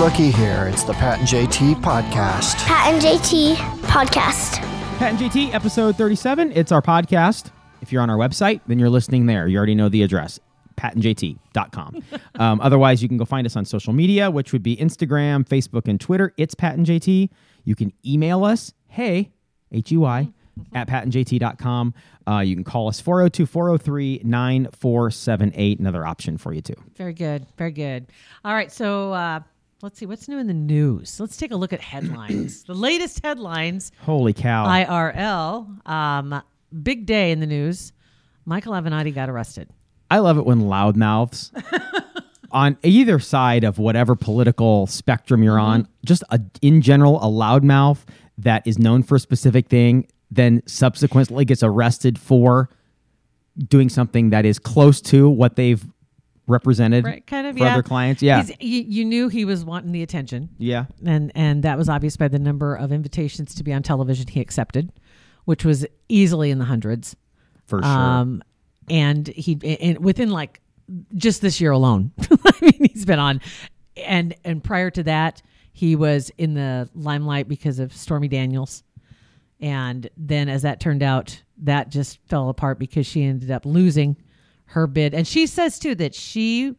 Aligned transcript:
looky 0.00 0.30
here. 0.30 0.66
It's 0.72 0.82
the 0.82 0.94
Pat 0.94 1.18
and 1.18 1.28
JT 1.28 1.74
podcast. 1.82 2.56
Pat 2.64 2.94
and 2.94 3.02
JT 3.02 3.54
podcast. 3.82 4.52
Pat 4.96 5.10
and 5.10 5.18
JT, 5.18 5.52
episode 5.52 5.94
37. 5.94 6.52
It's 6.52 6.72
our 6.72 6.80
podcast. 6.80 7.50
If 7.82 7.92
you're 7.92 8.00
on 8.00 8.08
our 8.08 8.16
website, 8.16 8.62
then 8.66 8.78
you're 8.78 8.88
listening 8.88 9.26
there. 9.26 9.46
You 9.46 9.58
already 9.58 9.74
know 9.74 9.90
the 9.90 10.02
address, 10.02 10.40
patandjt.com. 10.78 12.02
um, 12.36 12.62
otherwise, 12.62 13.02
you 13.02 13.08
can 13.08 13.18
go 13.18 13.26
find 13.26 13.46
us 13.46 13.56
on 13.56 13.66
social 13.66 13.92
media, 13.92 14.30
which 14.30 14.54
would 14.54 14.62
be 14.62 14.74
Instagram, 14.78 15.46
Facebook, 15.46 15.86
and 15.86 16.00
Twitter. 16.00 16.32
It's 16.38 16.54
Pat 16.54 16.76
and 16.78 16.86
JT. 16.86 17.28
You 17.64 17.74
can 17.74 17.92
email 18.02 18.42
us, 18.42 18.72
hey, 18.88 19.30
H 19.70 19.90
U 19.92 20.06
I, 20.06 20.32
at 20.72 20.88
patandjt.com. 20.88 21.92
Uh, 22.26 22.38
you 22.38 22.54
can 22.54 22.64
call 22.64 22.88
us 22.88 23.02
402 23.02 23.44
403 23.44 24.22
9478. 24.24 25.78
Another 25.78 26.06
option 26.06 26.38
for 26.38 26.54
you, 26.54 26.62
too. 26.62 26.76
Very 26.96 27.12
good. 27.12 27.46
Very 27.58 27.72
good. 27.72 28.06
All 28.46 28.54
right. 28.54 28.72
So 28.72 29.12
uh, 29.12 29.40
let's 29.82 29.98
see 29.98 30.06
what's 30.06 30.28
new 30.28 30.38
in 30.38 30.46
the 30.46 30.54
news. 30.54 31.18
Let's 31.18 31.36
take 31.36 31.52
a 31.52 31.56
look 31.56 31.72
at 31.72 31.80
headlines. 31.80 32.64
the 32.66 32.74
latest 32.74 33.24
headlines 33.24 33.92
Holy 34.02 34.32
cow. 34.32 34.66
IRL. 34.66 35.88
Um, 35.88 36.42
big 36.82 37.06
day 37.06 37.32
in 37.32 37.40
the 37.40 37.46
news. 37.46 37.92
Michael 38.44 38.72
Avenatti 38.72 39.14
got 39.14 39.30
arrested. 39.30 39.68
I 40.10 40.18
love 40.18 40.38
it 40.38 40.44
when 40.44 40.62
loudmouths 40.62 41.50
on 42.50 42.76
either 42.82 43.18
side 43.18 43.64
of 43.64 43.78
whatever 43.78 44.16
political 44.16 44.86
spectrum 44.86 45.42
you're 45.42 45.58
on, 45.58 45.86
just 46.04 46.24
a, 46.30 46.40
in 46.60 46.82
general, 46.82 47.18
a 47.18 47.26
loudmouth 47.26 47.98
that 48.38 48.66
is 48.66 48.78
known 48.78 49.02
for 49.02 49.14
a 49.14 49.20
specific 49.20 49.68
thing, 49.68 50.08
then 50.30 50.62
subsequently 50.66 51.44
gets 51.44 51.62
arrested 51.62 52.18
for 52.18 52.70
doing 53.68 53.88
something 53.88 54.30
that 54.30 54.44
is 54.44 54.58
close 54.58 55.00
to 55.00 55.28
what 55.28 55.56
they've 55.56 55.86
represented 56.50 57.04
Right. 57.04 57.26
Kind 57.26 57.46
of. 57.46 57.56
for 57.56 57.64
yeah. 57.64 57.72
other 57.72 57.82
clients. 57.82 58.22
Yeah. 58.22 58.44
You, 58.60 58.82
you 58.86 59.04
knew 59.04 59.28
he 59.28 59.44
was 59.44 59.64
wanting 59.64 59.92
the 59.92 60.02
attention. 60.02 60.50
yeah. 60.58 60.84
and 61.04 61.32
and 61.34 61.62
that 61.62 61.78
was 61.78 61.88
obvious 61.88 62.16
by 62.16 62.28
the 62.28 62.38
number 62.38 62.74
of 62.74 62.92
invitations 62.92 63.54
to 63.54 63.64
be 63.64 63.72
on 63.72 63.82
television 63.82 64.26
he 64.26 64.40
accepted, 64.40 64.92
which 65.44 65.64
was 65.64 65.86
easily 66.08 66.50
in 66.50 66.58
the 66.58 66.64
hundreds. 66.66 67.16
For 67.66 67.82
sure. 67.82 67.90
Um, 67.90 68.42
and 68.88 69.28
he 69.28 69.58
and 69.80 69.98
within 70.04 70.30
like 70.30 70.60
just 71.14 71.40
this 71.40 71.60
year 71.60 71.70
alone, 71.70 72.10
I 72.44 72.52
mean, 72.60 72.88
he's 72.92 73.04
been 73.04 73.20
on, 73.20 73.40
and 73.96 74.34
and 74.44 74.62
prior 74.62 74.90
to 74.90 75.04
that, 75.04 75.40
he 75.72 75.94
was 75.94 76.30
in 76.36 76.54
the 76.54 76.90
limelight 76.94 77.46
because 77.46 77.78
of 77.78 77.94
Stormy 77.94 78.26
Daniels, 78.26 78.82
and 79.60 80.10
then 80.16 80.48
as 80.48 80.62
that 80.62 80.80
turned 80.80 81.04
out, 81.04 81.40
that 81.58 81.90
just 81.90 82.18
fell 82.26 82.48
apart 82.48 82.80
because 82.80 83.06
she 83.06 83.22
ended 83.22 83.52
up 83.52 83.64
losing 83.64 84.16
her 84.70 84.86
bid, 84.86 85.14
and 85.14 85.26
she 85.26 85.46
says 85.46 85.78
too 85.78 85.94
that 85.96 86.14
she 86.14 86.74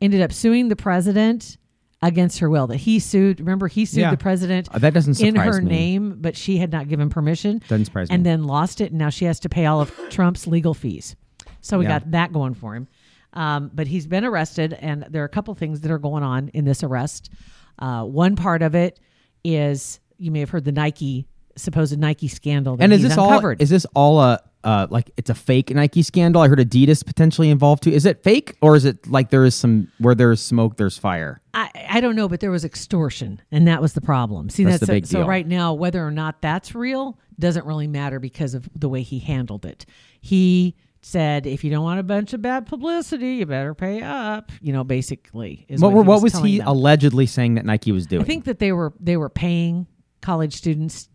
ended 0.00 0.20
up 0.22 0.32
suing 0.32 0.68
the 0.68 0.76
president 0.76 1.56
against 2.02 2.38
her 2.38 2.48
will. 2.48 2.66
That 2.68 2.76
he 2.76 2.98
sued. 3.00 3.40
Remember, 3.40 3.66
he 3.66 3.84
sued 3.84 4.00
Yeah. 4.02 4.10
the 4.12 4.16
president. 4.16 4.68
Uh, 4.72 4.78
that 4.78 4.94
doesn't 4.94 5.20
in 5.20 5.34
her 5.34 5.60
me. 5.60 5.68
name, 5.70 6.16
but 6.20 6.36
she 6.36 6.58
had 6.58 6.70
not 6.70 6.88
given 6.88 7.10
permission. 7.10 7.60
Doesn't 7.68 7.86
surprise 7.86 8.08
and 8.10 8.22
me. 8.22 8.30
then 8.30 8.44
lost 8.44 8.80
it, 8.80 8.90
and 8.90 8.98
now 8.98 9.10
she 9.10 9.24
has 9.24 9.40
to 9.40 9.48
pay 9.48 9.66
all 9.66 9.80
of 9.80 9.92
Trump's 10.10 10.46
legal 10.46 10.74
fees. 10.74 11.16
So 11.60 11.78
we 11.78 11.84
Yeah. 11.86 11.98
got 11.98 12.10
that 12.12 12.32
going 12.32 12.54
for 12.54 12.74
him. 12.76 12.86
Um, 13.32 13.70
but 13.74 13.86
he's 13.88 14.06
been 14.06 14.24
arrested, 14.24 14.72
and 14.74 15.04
there 15.10 15.22
are 15.22 15.26
a 15.26 15.28
couple 15.28 15.52
things 15.54 15.80
that 15.80 15.90
are 15.90 15.98
going 15.98 16.22
on 16.22 16.48
in 16.54 16.64
this 16.64 16.82
arrest. 16.84 17.30
Uh, 17.78 18.04
one 18.04 18.36
part 18.36 18.62
of 18.62 18.74
it 18.74 18.98
is 19.44 20.00
you 20.18 20.30
may 20.30 20.40
have 20.40 20.50
heard 20.50 20.64
the 20.64 20.72
Nike 20.72 21.26
supposed 21.56 21.96
Nike 21.98 22.28
scandal 22.28 22.76
that 22.76 22.84
and 22.84 22.92
is 22.92 23.02
this 23.02 23.12
uncovered. 23.12 23.58
all? 23.58 23.62
Is 23.62 23.70
this 23.70 23.84
all 23.94 24.20
a 24.20 24.40
uh, 24.64 24.86
like 24.90 25.10
it's 25.16 25.30
a 25.30 25.34
fake 25.34 25.70
Nike 25.70 26.02
scandal? 26.02 26.42
I 26.42 26.48
heard 26.48 26.58
Adidas 26.58 27.04
potentially 27.04 27.50
involved 27.50 27.84
too. 27.84 27.90
Is 27.90 28.04
it 28.06 28.22
fake 28.22 28.56
or 28.60 28.76
is 28.76 28.84
it 28.84 29.06
like 29.06 29.30
there 29.30 29.44
is 29.44 29.54
some 29.54 29.90
where 29.98 30.14
there's 30.14 30.40
smoke, 30.40 30.76
there's 30.76 30.98
fire? 30.98 31.40
I, 31.54 31.70
I 31.90 32.00
don't 32.00 32.16
know, 32.16 32.28
but 32.28 32.40
there 32.40 32.50
was 32.50 32.64
extortion, 32.64 33.40
and 33.50 33.66
that 33.68 33.80
was 33.80 33.92
the 33.92 34.00
problem. 34.00 34.50
See, 34.50 34.64
That's 34.64 34.80
that's, 34.80 34.86
the 34.88 34.92
big 34.92 35.06
so 35.06 35.18
deal. 35.20 35.28
right 35.28 35.46
now, 35.46 35.74
whether 35.74 36.04
or 36.06 36.10
not 36.10 36.40
that's 36.42 36.74
real 36.74 37.18
doesn't 37.38 37.66
really 37.66 37.86
matter 37.86 38.18
because 38.20 38.54
of 38.54 38.68
the 38.74 38.88
way 38.88 39.02
he 39.02 39.18
handled 39.20 39.64
it. 39.64 39.86
He 40.20 40.76
said, 41.02 41.46
"If 41.46 41.62
you 41.62 41.70
don't 41.70 41.84
want 41.84 42.00
a 42.00 42.02
bunch 42.02 42.32
of 42.32 42.42
bad 42.42 42.66
publicity, 42.66 43.36
you 43.36 43.46
better 43.46 43.74
pay 43.74 44.02
up." 44.02 44.50
You 44.60 44.72
know, 44.72 44.82
basically, 44.84 45.64
is 45.68 45.80
What, 45.80 45.92
what, 45.92 46.04
what 46.06 46.18
he 46.18 46.22
was, 46.24 46.34
was 46.34 46.42
he 46.42 46.58
them. 46.58 46.66
allegedly 46.68 47.26
saying 47.26 47.54
that 47.54 47.64
Nike 47.64 47.92
was 47.92 48.06
doing? 48.06 48.22
I 48.22 48.24
think 48.26 48.44
that 48.44 48.58
they 48.58 48.72
were 48.72 48.92
they 48.98 49.16
were 49.16 49.28
paying 49.30 49.86
college 50.20 50.54
students, 50.54 51.08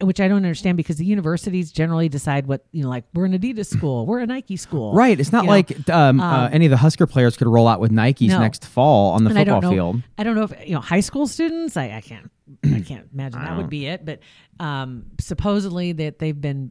which 0.00 0.18
I 0.18 0.28
don't 0.28 0.38
understand 0.38 0.76
because 0.78 0.96
the 0.96 1.04
universities 1.04 1.70
generally 1.70 2.08
decide 2.08 2.46
what 2.46 2.64
you 2.72 2.82
know, 2.84 2.88
like 2.88 3.04
we're 3.12 3.26
an 3.26 3.38
Adidas 3.38 3.66
school, 3.66 4.06
we're 4.06 4.20
a 4.20 4.26
Nike 4.26 4.56
school, 4.56 4.94
Right. 4.94 5.18
It's 5.20 5.30
not 5.32 5.44
You 5.44 5.50
like 5.50 5.90
um, 5.90 6.20
uh, 6.20 6.48
any 6.48 6.64
of 6.66 6.70
the 6.70 6.76
Husker 6.78 7.06
players 7.06 7.36
could 7.36 7.48
roll 7.48 7.68
out 7.68 7.80
with 7.80 7.90
Nikes 7.92 8.28
No. 8.28 8.38
next 8.38 8.64
fall 8.64 9.12
on 9.12 9.24
the 9.24 9.30
and 9.30 9.38
football 9.38 9.60
don't 9.60 9.70
know. 9.70 9.76
field. 9.76 10.02
I 10.16 10.22
don't 10.24 10.34
know 10.36 10.44
if 10.44 10.54
you 10.66 10.74
know 10.74 10.80
high 10.80 11.00
school 11.00 11.26
students. 11.26 11.76
I, 11.76 11.96
I 11.96 12.00
can't. 12.00 12.30
I 12.64 12.80
can't 12.80 13.08
imagine 13.14 13.40
that 13.42 13.56
would 13.58 13.68
be 13.68 13.86
it. 13.86 14.04
But 14.06 14.20
um, 14.58 15.04
supposedly 15.20 15.92
that 15.92 16.18
they've 16.18 16.38
been 16.40 16.70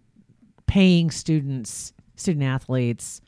paying 0.66 1.12
students, 1.12 1.94
student 2.16 2.44
athletes, 2.46 3.22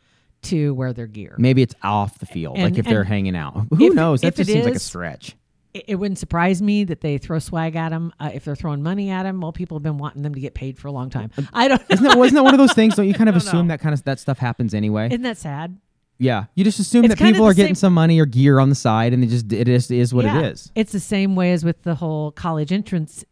to 0.44 0.74
wear 0.74 0.94
their 0.94 1.08
gear. 1.08 1.36
Maybe 1.38 1.62
it's 1.62 1.76
off 1.84 2.18
the 2.20 2.26
field, 2.26 2.56
And- 2.58 2.66
like 2.72 2.80
if 2.80 2.86
they're 2.86 3.04
hanging 3.04 3.36
out. 3.36 3.54
Who 3.70 3.88
if- 3.88 3.94
knows? 3.94 4.22
That 4.22 4.36
just 4.36 4.50
seems 4.50 4.66
like 4.66 4.76
a 4.76 4.80
stretch. 4.80 5.36
It, 5.76 5.86
it 5.90 5.96
wouldn't 5.96 6.18
surprise 6.18 6.62
me 6.62 6.84
that 6.86 7.02
they 7.02 7.18
throw 7.18 7.38
swag 7.40 7.76
at 7.76 7.90
them. 7.90 8.14
Uh, 8.20 8.32
if 8.34 8.46
they're 8.46 8.56
throwing 8.56 8.82
money 8.82 9.10
at 9.10 9.24
them, 9.24 9.42
well, 9.42 9.52
people 9.52 9.78
have 9.78 9.84
been 9.84 9.98
wanting 9.98 10.22
them 10.22 10.34
to 10.34 10.40
get 10.40 10.54
paid 10.54 10.78
for 10.78 10.88
a 10.88 10.92
long 10.92 11.10
time. 11.10 11.32
I 11.54 11.68
don't. 11.68 11.82
Isn't 11.90 12.06
that, 12.06 12.18
wasn't 12.18 12.36
that 12.36 12.44
one 12.44 12.54
of 12.54 12.58
those 12.60 12.74
things? 12.74 12.96
Don't 12.96 13.08
you 13.08 13.14
kind 13.22 13.30
of 13.30 13.36
assume 13.36 13.68
know. 13.68 13.74
that 13.74 13.82
kind 13.82 13.94
of 13.94 14.04
that 14.06 14.20
stuff 14.20 14.38
happens 14.40 14.74
anyway? 14.74 15.08
Isn't 15.08 15.22
that 15.24 15.38
sad? 15.38 15.78
yeah, 16.18 16.46
you 16.56 16.64
just 16.64 16.80
assume 16.80 17.04
It's 17.04 17.16
that 17.16 17.22
people 17.24 17.44
are 17.46 17.54
getting 17.54 17.76
some 17.76 17.94
money 17.94 18.20
or 18.22 18.26
gear 18.26 18.60
on 18.60 18.70
the 18.70 18.76
side, 18.76 19.12
and 19.14 19.22
it 19.22 19.28
just 19.28 19.52
it 19.52 19.66
just 19.66 19.92
is 19.92 20.14
what 20.14 20.24
Yeah. 20.24 20.40
it 20.40 20.46
is. 20.54 20.72
It's 20.76 20.94
the 20.94 21.00
same 21.02 21.36
way 21.36 21.52
as 21.52 21.66
with 21.66 21.82
the 21.84 21.96
whole 21.96 22.32
college 22.32 22.72
entrance 22.72 23.26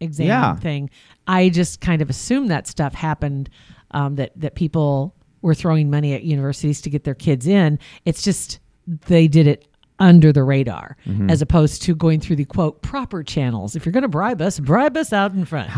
exam 0.00 0.26
Yeah. 0.26 0.54
thing. 0.56 0.90
I 1.26 1.48
just 1.48 1.80
kind 1.80 2.02
of 2.02 2.10
assumed 2.10 2.50
that 2.50 2.66
stuff 2.66 2.92
happened. 2.94 3.48
Um, 3.92 4.16
that 4.16 4.32
that 4.36 4.54
people 4.54 5.14
were 5.40 5.54
throwing 5.54 5.88
money 5.88 6.12
at 6.12 6.22
universities 6.22 6.82
to 6.82 6.90
get 6.90 7.04
their 7.04 7.14
kids 7.14 7.46
in. 7.46 7.78
It's 8.04 8.22
just 8.22 8.58
they 9.06 9.26
did 9.28 9.46
it 9.46 9.66
under 9.98 10.32
the 10.32 10.42
radar 10.42 10.96
Mm-hmm. 11.06 11.30
as 11.30 11.42
opposed 11.42 11.82
to 11.82 11.94
going 11.94 12.20
through 12.20 12.36
the 12.36 12.44
quote 12.44 12.82
proper 12.82 13.22
channels. 13.22 13.74
If 13.76 13.84
you're 13.86 13.92
going 13.92 14.02
to 14.02 14.08
bribe 14.08 14.40
us, 14.40 14.58
bribe 14.60 14.96
us 14.96 15.12
out 15.12 15.32
in 15.32 15.44
front. 15.44 15.70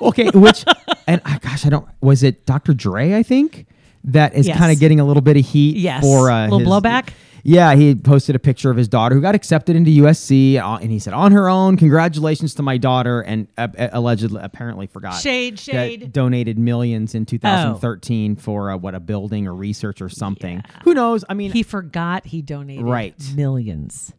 okay, 0.00 0.30
which 0.30 0.64
and 1.06 1.20
uh, 1.24 1.38
gosh, 1.38 1.66
I 1.66 1.68
don't. 1.70 1.86
Was 2.00 2.22
it 2.22 2.46
Dr. 2.46 2.74
Dre? 2.74 3.14
I 3.14 3.22
think 3.22 3.66
that 4.04 4.34
is 4.34 4.46
Yes. 4.46 4.58
kind 4.58 4.72
of 4.72 4.78
getting 4.80 5.00
a 5.00 5.04
little 5.04 5.22
bit 5.22 5.36
of 5.36 5.44
heat 5.44 5.76
Yes. 5.76 6.02
for 6.02 6.30
uh, 6.30 6.44
Little 6.44 6.58
his- 6.60 6.68
blowback? 6.68 7.10
Yeah, 7.44 7.74
he 7.74 7.94
posted 7.94 8.36
a 8.36 8.38
picture 8.38 8.70
of 8.70 8.76
his 8.76 8.86
daughter 8.88 9.14
who 9.14 9.20
got 9.20 9.34
accepted 9.34 9.74
into 9.74 9.90
USC, 10.02 10.58
uh, 10.58 10.76
and 10.80 10.90
he 10.92 10.98
said, 10.98 11.12
"On 11.12 11.32
her 11.32 11.48
own, 11.48 11.76
congratulations 11.76 12.54
to 12.54 12.62
my 12.62 12.78
daughter." 12.78 13.20
And 13.20 13.48
uh, 13.58 13.68
allegedly, 13.92 14.40
apparently, 14.42 14.86
forgot 14.86 15.20
Shade, 15.20 15.58
shade. 15.58 16.04
Oh. 16.04 16.08
donated 16.08 16.58
millions 16.58 17.14
in 17.16 17.26
2013 17.26 18.36
for 18.36 18.70
uh, 18.70 18.76
what 18.76 18.94
a 18.94 19.00
building 19.00 19.46
or 19.48 19.54
research 19.54 20.00
or 20.00 20.08
something. 20.08 20.62
Who 20.84 20.94
knows? 20.94 21.24
I 21.28 21.34
mean, 21.34 21.50
he 21.52 21.62
forgot 21.62 22.26
he 22.26 22.42
donated 22.42 22.84
Right. 22.84 23.14
millions. 23.34 24.12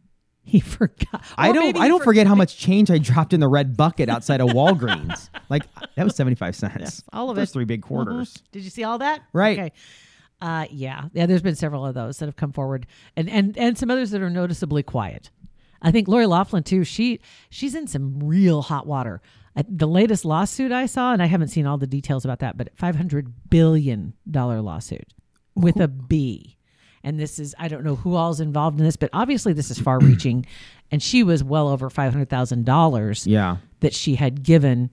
He 0.45 0.59
forgot. 0.59 1.23
I 1.37 1.53
don't. 1.53 1.77
I 1.77 1.87
don't 1.87 1.99
for- 1.99 2.03
forget 2.05 2.27
how 2.27 2.35
much 2.35 2.57
change 2.57 2.91
I 2.91 2.97
dropped 2.97 3.31
in 3.31 3.39
the 3.39 3.47
red 3.47 3.77
bucket 3.77 4.09
outside 4.09 4.41
of 4.41 4.49
Walgreens. 4.49 5.29
like 5.49 5.63
that 5.95 6.03
was 6.03 6.15
seventy 6.17 6.35
five 6.35 6.53
cents. 6.57 7.01
all 7.13 7.29
of 7.29 7.37
Those 7.37 7.49
it. 7.51 7.53
three 7.53 7.63
big 7.65 7.81
quarters. 7.81 8.33
Mhm. 8.33 8.51
Did 8.51 8.63
you 8.65 8.69
see 8.69 8.83
all 8.83 8.97
that? 8.97 9.21
Right. 9.31 9.57
Okay. 9.57 9.71
Uh, 10.43 10.65
yeah, 10.69 11.05
yeah. 11.13 11.25
There's 11.25 11.41
been 11.41 11.55
several 11.55 11.85
of 11.85 11.93
those 11.95 12.17
that 12.17 12.25
have 12.25 12.35
come 12.35 12.51
forward, 12.51 12.85
and 13.15 13.29
and 13.29 13.57
and 13.57 13.77
some 13.77 13.89
others 13.89 14.11
that 14.11 14.21
are 14.21 14.29
noticeably 14.29 14.83
quiet. 14.83 15.29
I 15.81 15.89
think 15.91 16.07
Lori 16.09 16.25
Loughlin 16.25 16.63
too. 16.63 16.83
She 16.83 17.21
she's 17.49 17.75
in 17.75 17.87
some 17.87 18.19
real 18.19 18.61
hot 18.61 18.85
water. 18.85 19.21
The 19.69 19.87
latest 19.87 20.25
lawsuit 20.25 20.71
I 20.71 20.85
saw, 20.85 21.13
and 21.13 21.21
I 21.23 21.27
haven't 21.27 21.47
seen 21.49 21.65
all 21.65 21.77
the 21.77 21.87
details 21.87 22.25
about 22.25 22.39
that, 22.39 22.57
but 22.57 22.75
five 22.75 22.95
hundred 22.97 23.49
billion 23.49 24.13
dollar 24.29 24.59
lawsuit 24.61 25.13
with 25.55 25.77
a 25.79 25.87
B. 25.87 26.57
And 27.05 27.19
this 27.19 27.39
is 27.39 27.55
I 27.57 27.69
don't 27.69 27.83
know 27.85 27.95
who 27.95 28.15
all's 28.15 28.39
involved 28.41 28.79
in 28.79 28.85
this, 28.85 28.95
but 28.97 29.11
obviously 29.13 29.53
this 29.53 29.71
is 29.71 29.79
far 29.79 29.99
reaching. 29.99 30.45
And 30.91 31.01
she 31.01 31.23
was 31.23 31.43
well 31.43 31.69
over 31.69 31.89
five 31.89 32.11
hundred 32.11 32.29
thousand 32.29 32.65
dollars 32.65 33.25
Yeah. 33.25 33.57
that 33.79 33.93
she 33.93 34.15
had 34.15 34.43
given 34.43 34.89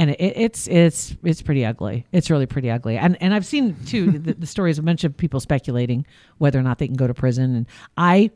and 0.00 0.10
it, 0.10 0.16
it's 0.18 0.66
it's 0.66 1.14
it's 1.22 1.42
pretty 1.42 1.64
ugly. 1.64 2.06
It's 2.10 2.30
really 2.30 2.46
pretty 2.46 2.70
ugly. 2.70 2.96
And 2.96 3.20
and 3.22 3.34
I've 3.34 3.44
seen 3.44 3.76
too 3.84 4.10
the, 4.18 4.32
the 4.34 4.46
stories 4.46 4.78
of 4.78 4.84
a 4.84 4.86
bunch 4.86 5.04
of 5.04 5.14
people 5.16 5.38
speculating 5.40 6.06
whether 6.38 6.58
or 6.58 6.62
not 6.62 6.78
they 6.78 6.86
can 6.86 6.96
go 6.96 7.06
to 7.06 7.12
prison. 7.14 7.54
And 7.54 7.66
I 7.98 8.30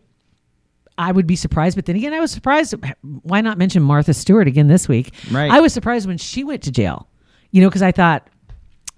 I 0.98 1.10
would 1.10 1.26
be 1.26 1.36
surprised, 1.36 1.74
but 1.76 1.86
then 1.86 1.96
again, 1.96 2.12
I 2.12 2.20
was 2.20 2.30
surprised. 2.30 2.74
Why 3.22 3.40
not 3.40 3.56
mention 3.58 3.82
Martha 3.82 4.12
Stewart 4.12 4.46
again 4.46 4.68
this 4.68 4.88
week? 4.88 5.12
Right. 5.32 5.50
I 5.50 5.60
was 5.60 5.72
surprised 5.72 6.06
when 6.06 6.18
she 6.18 6.44
went 6.44 6.62
to 6.64 6.70
jail. 6.70 7.08
You 7.50 7.62
know, 7.62 7.68
because 7.68 7.82
I 7.82 7.92
thought 7.92 8.28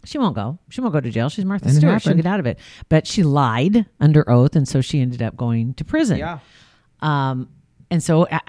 she 0.04 0.18
won't 0.18 0.34
go. 0.34 0.58
She 0.68 0.80
won't 0.80 0.92
go 0.92 1.00
to 1.00 1.10
jail. 1.10 1.28
She's 1.28 1.44
Martha 1.44 1.70
Stewart. 1.70 2.02
She'll 2.02 2.14
get 2.14 2.26
out 2.26 2.40
of 2.40 2.46
it. 2.46 2.58
But 2.88 3.06
she 3.06 3.22
lied 3.22 3.86
under 4.00 4.28
oath, 4.28 4.56
and 4.56 4.66
so 4.66 4.80
she 4.80 5.00
ended 5.00 5.22
up 5.22 5.36
going 5.36 5.74
to 5.74 5.84
prison. 5.84 6.18
Yeah. 6.18 6.38
Um, 7.00 7.48
and 7.90 8.02
so 8.02 8.26
I- 8.30 8.40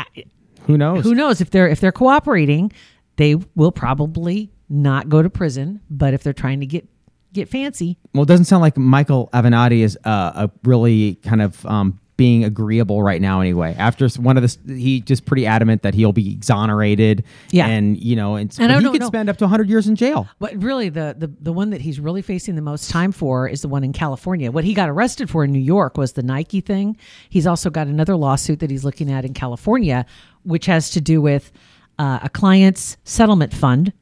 Who 0.65 0.77
knows? 0.77 1.03
who 1.03 1.13
knows 1.13 1.39
if 1.41 1.51
they're 1.51 1.67
if 1.69 1.79
they're 1.79 1.91
cooperating, 1.91 2.71
they 3.17 3.35
will 3.55 3.71
probably 3.71 4.51
not 4.69 5.09
go 5.09 5.21
to 5.21 5.29
prison. 5.29 5.81
But 5.89 6.13
if 6.13 6.23
they're 6.23 6.33
trying 6.33 6.61
to 6.61 6.65
get 6.65 6.87
get 7.33 7.49
fancy, 7.49 7.97
Well, 8.13 8.23
it 8.23 8.27
doesn't 8.27 8.45
sound 8.45 8.61
like 8.61 8.77
Michael 8.77 9.29
Avenatti 9.33 9.79
is 9.83 9.97
uh, 10.05 10.31
a 10.47 10.51
really 10.63 11.15
kind 11.15 11.41
of 11.41 11.63
um, 11.67 11.99
being 12.15 12.43
agreeable 12.43 13.03
right 13.03 13.21
now. 13.21 13.41
Anyway, 13.41 13.75
after 13.77 14.07
one 14.19 14.37
of 14.37 14.43
the, 14.43 14.73
he 14.75 15.01
just 15.01 15.25
pretty 15.25 15.45
adamant 15.45 15.83
that 15.83 15.93
he'll 15.93 16.13
be 16.13 16.31
exonerated. 16.31 17.23
Yeah. 17.51 17.67
and 17.67 17.95
you 18.01 18.15
know, 18.15 18.35
and, 18.37 18.49
And 18.59 18.71
he 18.73 18.81
don't 18.81 18.91
could 18.91 19.01
know- 19.01 19.07
spend 19.07 19.29
up 19.29 19.37
to 19.37 19.43
100 19.43 19.69
years 19.69 19.87
in 19.87 19.95
jail. 19.95 20.27
But 20.39 20.55
really, 20.63 20.89
the, 20.89 21.15
the 21.17 21.27
the 21.27 21.53
one 21.53 21.69
that 21.71 21.81
he's 21.81 21.99
really 21.99 22.23
facing 22.23 22.55
the 22.55 22.61
most 22.63 22.89
time 22.89 23.11
for 23.11 23.47
is 23.47 23.61
the 23.61 23.67
one 23.67 23.83
in 23.83 23.93
California. 23.93 24.51
What 24.51 24.63
he 24.63 24.73
got 24.73 24.89
arrested 24.89 25.29
for 25.29 25.43
in 25.43 25.51
New 25.51 25.59
York 25.59 25.95
was 25.97 26.13
the 26.13 26.23
Nike 26.23 26.61
thing. 26.61 26.97
He's 27.29 27.45
also 27.45 27.69
got 27.69 27.85
another 27.87 28.15
lawsuit 28.15 28.59
that 28.61 28.71
he's 28.71 28.83
looking 28.83 29.11
at 29.11 29.25
in 29.25 29.33
California, 29.35 30.05
which 30.43 30.65
has 30.65 30.89
to 30.91 31.01
do 31.01 31.21
with 31.21 31.51
uh, 31.99 32.19
a 32.23 32.29
client's 32.29 32.97
settlement 33.03 33.53
fund 33.53 33.93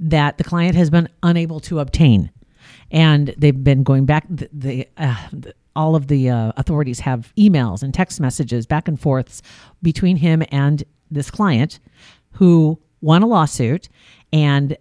that 0.00 0.38
the 0.38 0.44
client 0.44 0.74
has 0.74 0.90
been 0.90 1.08
unable 1.22 1.60
to 1.60 1.78
obtain, 1.78 2.30
and 2.90 3.34
they've 3.38 3.62
been 3.62 3.82
going 3.82 4.06
back. 4.06 4.26
The, 4.28 4.48
the, 4.52 4.88
uh, 4.96 5.28
the 5.32 5.54
all 5.74 5.96
of 5.96 6.08
the 6.08 6.28
uh, 6.28 6.52
authorities 6.56 7.00
have 7.00 7.32
emails 7.38 7.82
and 7.82 7.94
text 7.94 8.20
messages 8.20 8.66
back 8.66 8.88
and 8.88 9.00
forths 9.00 9.42
between 9.82 10.16
him 10.16 10.42
and 10.50 10.84
this 11.10 11.30
client 11.30 11.80
who 12.32 12.78
won 13.00 13.22
a 13.22 13.26
lawsuit 13.26 13.88
and 14.32 14.76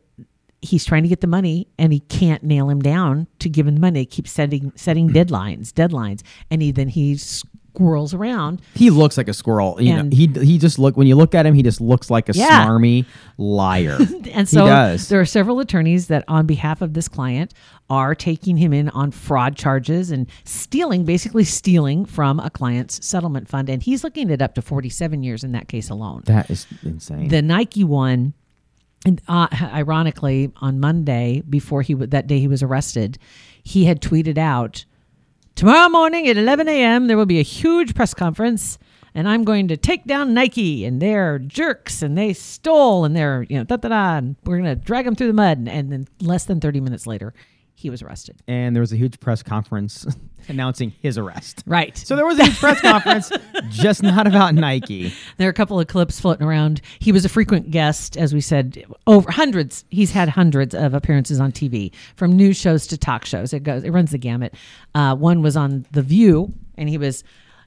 he's 0.62 0.86
trying 0.86 1.04
to 1.04 1.10
get 1.10 1.22
the 1.22 1.28
money 1.28 1.68
and 1.78 1.92
he 1.92 2.00
can't 2.02 2.44
nail 2.44 2.70
him 2.70 2.80
down 2.80 3.28
to 3.40 3.50
give 3.50 3.68
him 3.68 3.76
the 3.76 3.82
money. 3.82 4.02
He 4.02 4.06
keeps 4.06 4.32
setting 4.32 4.72
setting 4.76 5.10
deadlines, 5.14 5.72
deadlines, 5.72 6.22
and 6.50 6.62
he 6.62 6.72
then 6.72 6.90
he 6.90 7.20
squirrels 7.74 8.14
around. 8.14 8.62
He 8.76 8.90
looks 8.90 9.18
like 9.18 9.28
a 9.28 9.34
squirrel. 9.34 9.78
You 9.82 9.96
know, 10.04 10.10
he 10.12 10.28
he 10.28 10.58
just 10.58 10.78
look 10.78 10.98
when 10.98 11.08
you 11.08 11.16
look 11.16 11.34
at 11.34 11.46
him, 11.46 11.54
he 11.54 11.64
just 11.64 11.80
looks 11.82 12.10
like 12.10 12.28
a 12.30 12.34
Yeah. 12.34 12.66
smarmy 12.66 13.06
liar. 13.38 13.98
And 14.34 14.48
so 14.48 14.64
he 14.64 14.70
does. 14.70 15.10
there 15.10 15.20
are 15.20 15.26
several 15.26 15.60
attorneys 15.60 16.08
that 16.08 16.24
on 16.28 16.46
behalf 16.46 16.82
of 16.82 16.94
this 16.94 17.08
client 17.10 17.54
are 17.90 18.16
taking 18.16 18.56
him 18.58 18.72
in 18.74 18.88
on 18.90 19.12
fraud 19.12 19.56
charges 19.58 20.10
and 20.12 20.28
stealing, 20.46 21.04
basically 21.04 21.44
stealing 21.44 22.06
from 22.06 22.40
a 22.40 22.50
client's 22.50 23.06
settlement 23.06 23.50
fund. 23.50 23.68
And 23.70 23.84
he's 23.84 24.04
looking 24.04 24.32
at 24.32 24.42
up 24.42 24.56
to 24.56 24.62
47 24.62 25.24
years 25.24 25.44
in 25.44 25.52
that 25.52 25.68
case 25.68 25.90
alone. 25.90 26.22
that 26.28 26.50
is 26.50 26.66
insane. 26.84 27.28
the 27.28 27.42
Nike 27.42 27.84
one, 27.84 28.34
and 29.06 29.20
uh, 29.28 29.48
ironically, 29.74 30.52
on 30.62 30.80
Monday 30.80 31.42
before 31.50 31.82
he 31.82 31.94
w- 31.94 32.08
that 32.08 32.28
day 32.28 32.40
he 32.40 32.48
was 32.48 32.62
arrested, 32.64 33.18
he 33.64 33.86
had 33.86 34.02
tweeted 34.02 34.38
out, 34.38 34.86
"Tomorrow 35.56 35.90
morning 35.90 36.28
at 36.28 36.38
11 36.38 36.68
a.m. 36.68 37.08
there 37.08 37.18
will 37.18 37.26
be 37.26 37.40
a 37.40 37.44
huge 37.44 37.94
press 37.96 38.14
conference." 38.14 38.78
And 39.14 39.28
I'm 39.28 39.44
going 39.44 39.68
to 39.68 39.76
take 39.76 40.06
down 40.06 40.34
Nike, 40.34 40.86
and 40.86 41.02
they're 41.02 41.38
jerks, 41.38 42.02
and 42.02 42.18
they 42.18 42.32
stole, 42.32 43.04
and 43.04 43.14
they're 43.14 43.46
you 43.50 43.58
know 43.58 43.66
da 43.66 43.76
da 43.76 43.90
da. 43.90 44.18
And 44.18 44.38
we're 44.46 44.58
gonna 44.58 44.76
drag 44.76 45.04
them 45.06 45.16
through 45.16 45.28
the 45.28 45.34
mud, 45.34 45.68
and 45.68 45.92
then 45.92 46.08
less 46.22 46.46
than 46.46 46.62
30 46.62 46.80
minutes 46.80 47.06
later, 47.06 47.34
he 47.82 47.90
was 47.90 48.02
arrested. 48.02 48.42
and 48.48 48.76
there 48.76 48.82
was 48.82 48.94
a 48.94 48.96
huge 48.98 49.20
press 49.20 49.42
conference 49.44 50.06
announcing 50.48 50.94
his 51.02 51.18
arrest. 51.18 51.64
Right. 51.66 51.98
So 51.98 52.16
there 52.16 52.26
was 52.26 52.40
a 52.40 52.46
huge 52.46 52.60
press 52.60 52.80
conference, 52.92 53.32
just 53.70 54.04
not 54.04 54.28
about 54.28 54.54
Nike. 54.56 55.14
There 55.38 55.48
are 55.48 55.52
a 55.52 55.54
couple 55.54 55.80
of 55.80 55.88
clips 55.88 56.20
floating 56.20 56.46
around. 56.46 56.82
He 57.00 57.12
was 57.12 57.26
a 57.26 57.30
frequent 57.30 57.72
guest, 57.72 58.18
as 58.18 58.34
we 58.34 58.42
said, 58.42 58.84
over 59.08 59.30
hundreds. 59.32 59.84
He's 59.90 60.12
had 60.12 60.30
hundreds 60.30 60.74
of 60.76 60.94
appearances 60.94 61.40
on 61.40 61.52
TV, 61.52 61.92
from 62.16 62.36
news 62.36 62.58
shows 62.58 62.88
to 62.88 62.98
talk 62.98 63.26
shows. 63.26 63.54
It 63.54 63.64
goes, 63.64 63.84
it 63.84 63.92
runs 63.92 64.12
the 64.12 64.18
gamut. 64.18 64.54
Uh, 64.96 65.16
one 65.16 65.42
was 65.42 65.58
on 65.58 65.86
The 65.92 66.02
View, 66.02 66.54
and 66.76 66.88
he 66.88 66.98
was 66.98 67.24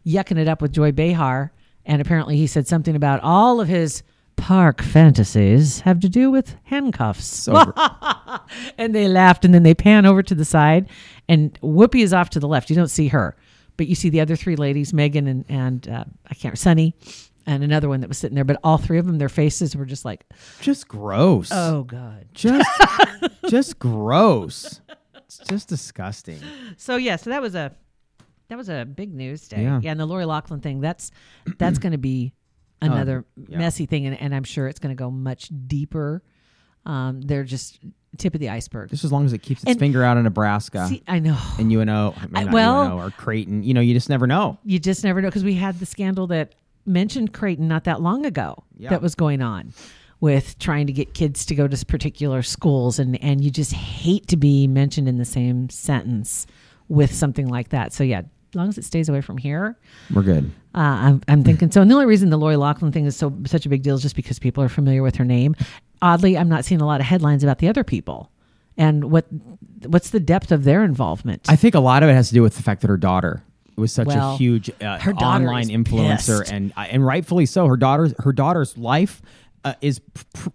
yucking 0.07 0.39
it 0.39 0.49
up 0.49 0.63
with 0.63 0.73
Joy 0.73 0.93
Behar, 0.93 1.53
and 1.85 2.01
apparently 2.01 2.37
he 2.37 2.47
said 2.47 2.67
something 2.69 2.95
about 2.97 3.21
all 3.23 3.61
of 3.61 3.69
his 3.69 4.03
park 4.37 4.83
fantasies 4.83 5.81
have 5.81 6.01
to 6.01 6.09
do 6.09 6.31
with 6.31 6.57
handcuffs. 6.65 7.49
And 8.77 8.95
they 8.95 9.09
laughed, 9.09 9.45
and 9.45 9.55
then 9.55 9.63
they 9.63 9.75
pan 9.75 10.05
over 10.05 10.23
to 10.23 10.35
the 10.35 10.45
side, 10.45 10.89
and 11.29 11.59
Whoopi 11.63 12.03
is 12.03 12.13
off 12.13 12.31
to 12.31 12.41
the 12.41 12.47
left. 12.49 12.69
You 12.69 12.77
don't 12.77 12.89
see 12.89 13.09
her, 13.09 13.37
but 13.77 13.87
you 13.89 13.95
see 13.95 14.11
the 14.11 14.21
other 14.21 14.37
three 14.37 14.55
ladies, 14.57 14.93
Meghan 14.93 15.29
and 15.29 15.45
and 15.49 15.89
uh, 15.89 16.05
I 16.31 16.35
can't 16.35 16.59
Sunny, 16.59 16.95
and 17.47 17.65
another 17.65 17.89
one 17.89 18.01
that 18.01 18.09
was 18.09 18.19
sitting 18.19 18.35
there. 18.35 18.45
But 18.45 18.61
all 18.63 18.77
three 18.77 18.99
of 18.99 19.07
them, 19.07 19.19
their 19.19 19.29
faces 19.31 19.75
were 19.75 19.87
just 19.87 20.05
like, 20.05 20.25
just 20.61 20.89
gross. 20.89 21.51
oh 21.53 21.85
god. 21.85 22.27
just 22.35 22.69
just 23.49 23.79
gross. 23.79 24.81
It's 25.15 25.39
just 25.39 25.69
disgusting. 25.69 26.41
So 26.77 26.97
yeah, 26.97 27.17
so 27.17 27.31
that 27.31 27.41
was 27.41 27.55
a 27.55 27.73
that 28.49 28.59
was 28.59 28.69
a 28.69 28.85
big 28.85 29.15
news 29.15 29.49
day. 29.49 29.63
Yeah. 29.63 29.81
and 29.85 29.99
the 29.99 30.07
Lori 30.07 30.27
Loughlin 30.27 30.61
thing. 30.61 30.81
That's 30.81 31.11
that's 31.59 31.79
going 31.79 31.93
to 31.93 31.99
be 31.99 32.35
another 32.85 33.25
Oh, 33.39 33.43
yeah. 33.49 33.59
messy 33.59 33.87
thing, 33.87 34.07
and, 34.07 34.21
and 34.21 34.35
I'm 34.35 34.45
sure 34.45 34.69
it's 34.69 34.79
going 34.81 34.95
to 34.95 34.99
go 34.99 35.11
much 35.11 35.51
deeper. 35.67 36.23
Um, 36.87 37.21
they're 37.23 37.45
just 37.45 37.79
tip 38.19 38.35
of 38.35 38.41
the 38.41 38.51
iceberg. 38.51 38.91
Just 38.91 39.05
as 39.05 39.11
long 39.13 39.25
as 39.25 39.33
it 39.33 39.39
keeps 39.39 39.63
its 39.63 39.71
And- 39.73 39.79
finger 39.81 40.05
out 40.05 40.17
of 40.17 40.25
Nebraska 40.25 40.87
See, 40.89 41.03
I 41.09 41.19
know. 41.19 41.39
and 41.59 41.73
UNO, 41.73 42.15
maybe 42.31 42.49
I- 42.49 42.53
well- 42.53 42.85
UNO 42.85 42.99
or 42.99 43.11
Creighton, 43.11 43.63
you 43.63 43.75
know, 43.75 43.81
you 43.81 43.95
just 43.95 44.09
never 44.09 44.27
know. 44.27 44.59
you 44.65 44.79
just 44.79 45.03
never 45.03 45.21
know 45.23 45.29
because 45.29 45.45
we 45.45 45.55
had 45.55 45.79
the 45.81 45.87
scandal 45.87 46.27
that 46.29 46.55
mentioned 46.87 47.33
Creighton 47.33 47.67
not 47.67 47.85
that 47.85 48.01
long 48.03 48.25
ago 48.27 48.63
Yeah. 48.77 48.91
that 48.91 49.01
was 49.03 49.15
going 49.15 49.41
on 49.43 49.73
with 50.21 50.59
trying 50.59 50.87
to 50.87 50.93
get 50.93 51.15
kids 51.15 51.45
to 51.47 51.55
go 51.55 51.67
to 51.67 51.87
particular 51.87 52.43
schools 52.43 52.99
and 52.99 53.21
and 53.23 53.43
you 53.43 53.51
just 53.51 53.73
hate 53.73 54.27
to 54.29 54.37
be 54.37 54.67
mentioned 54.69 55.09
in 55.09 55.17
the 55.19 55.25
same 55.25 55.69
sentence 55.71 56.47
with 56.89 57.13
something 57.13 57.49
like 57.49 57.71
that. 57.71 57.93
So 57.95 58.05
yeah, 58.05 58.23
long 58.55 58.69
as 58.69 58.79
it 58.79 58.85
stays 58.85 59.09
away 59.09 59.21
from 59.21 59.39
here, 59.39 59.77
We're 60.15 60.23
good. 60.23 60.51
uh, 60.75 60.79
I'm, 60.79 61.23
I'm 61.29 61.45
thinking 61.45 61.71
so. 61.71 61.81
And 61.83 61.91
the 61.91 61.95
only 61.95 62.07
reason 62.07 62.31
the 62.31 62.37
Lori 62.37 62.57
Loughlin 62.57 62.93
thing 62.93 63.07
is 63.07 63.17
so 63.17 63.33
such 63.47 63.67
a 63.67 63.69
big 63.69 63.83
deal 63.83 63.95
is 63.95 64.03
just 64.03 64.17
because 64.17 64.39
people 64.39 64.63
are 64.63 64.69
familiar 64.69 65.03
with 65.03 65.17
her 65.17 65.25
name. 65.25 65.55
Oddly, 66.03 66.37
I'm 66.37 66.49
not 66.49 66.65
seeing 66.65 66.81
a 66.81 66.87
lot 66.87 67.01
of 67.01 67.07
headlines 67.07 67.43
about 67.43 67.59
the 67.59 67.69
other 67.69 67.85
people 67.85 68.31
and 68.77 69.11
what 69.11 69.27
what's 69.87 70.11
the 70.11 70.21
depth 70.21 70.53
of 70.53 70.65
their 70.65 70.85
involvement. 70.85 71.43
I 71.49 71.57
think 71.57 71.75
a 71.75 71.81
lot 71.81 72.03
of 72.03 72.09
it 72.09 72.13
has 72.15 72.29
to 72.29 72.35
do 72.35 72.43
with 72.43 72.57
the 72.57 72.63
fact 72.63 72.81
that 72.83 72.89
her 72.89 72.97
daughter 72.97 73.43
was 73.77 73.93
such 73.93 74.07
Well, 74.07 74.35
a 74.35 74.37
huge 74.37 74.71
uh, 74.81 74.99
her 74.99 75.13
online 75.15 75.69
influencer, 75.69 76.41
pissed. 76.41 76.53
and 76.53 76.73
uh, 76.77 76.81
and 76.91 77.05
rightfully 77.05 77.47
so. 77.47 77.67
Her 77.67 77.77
daughter's 77.77 78.15
her 78.21 78.33
daughter's 78.33 78.77
life. 78.79 79.23
Uh, 79.65 79.73
is 79.81 79.99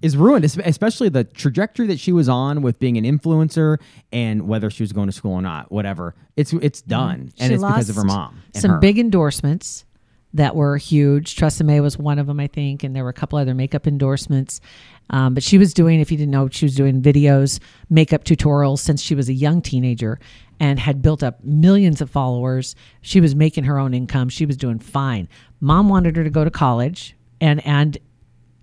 is 0.03 0.15
ruined, 0.15 0.45
especially 0.45 1.09
the 1.09 1.23
trajectory 1.23 1.87
that 1.87 1.99
she 1.99 2.11
was 2.11 2.29
on 2.29 2.61
with 2.61 2.77
being 2.77 2.95
an 2.95 3.05
influencer, 3.05 3.79
and 4.11 4.47
whether 4.47 4.69
she 4.69 4.83
was 4.83 4.93
going 4.93 5.07
to 5.07 5.11
school 5.11 5.33
or 5.33 5.41
not, 5.41 5.71
whatever. 5.71 6.13
It's 6.35 6.53
it's 6.53 6.81
done, 6.83 7.31
and 7.39 7.39
Mm-hmm. 7.39 7.47
She 7.47 7.53
it's 7.55 7.63
because 7.63 7.89
of 7.89 7.95
her 7.95 8.03
mom. 8.03 8.41
Some 8.53 8.71
her. 8.71 8.77
big 8.77 8.99
endorsements 8.99 9.85
that 10.33 10.55
were 10.55 10.77
huge. 10.77 11.35
Tresemme 11.35 11.81
was 11.81 11.97
one 11.97 12.19
of 12.19 12.27
them, 12.27 12.39
I 12.39 12.47
think, 12.47 12.83
and 12.83 12.95
there 12.95 13.03
were 13.03 13.09
a 13.09 13.13
couple 13.13 13.39
other 13.39 13.55
makeup 13.55 13.87
endorsements. 13.87 14.61
Um, 15.09 15.33
but 15.33 15.41
she 15.41 15.57
was 15.57 15.73
doing, 15.73 15.99
if 15.99 16.11
you 16.11 16.17
didn't 16.17 16.31
know, 16.31 16.47
she 16.49 16.65
was 16.65 16.75
doing 16.75 17.01
videos, 17.01 17.59
makeup 17.89 18.25
tutorials 18.25 18.79
since 18.79 19.01
she 19.01 19.15
was 19.15 19.27
a 19.27 19.33
young 19.33 19.61
teenager 19.61 20.19
and 20.59 20.79
had 20.79 21.01
built 21.01 21.23
up 21.23 21.43
millions 21.43 21.99
of 22.01 22.11
followers. 22.11 22.75
She 23.01 23.19
was 23.19 23.33
making 23.33 23.63
her 23.63 23.79
own 23.79 23.93
income. 23.95 24.29
She 24.29 24.45
was 24.45 24.55
doing 24.55 24.77
fine. 24.77 25.27
Mom 25.61 25.89
wanted 25.89 26.15
her 26.15 26.23
to 26.23 26.29
go 26.29 26.43
to 26.43 26.51
college, 26.51 27.15
and 27.41 27.65
and 27.65 27.97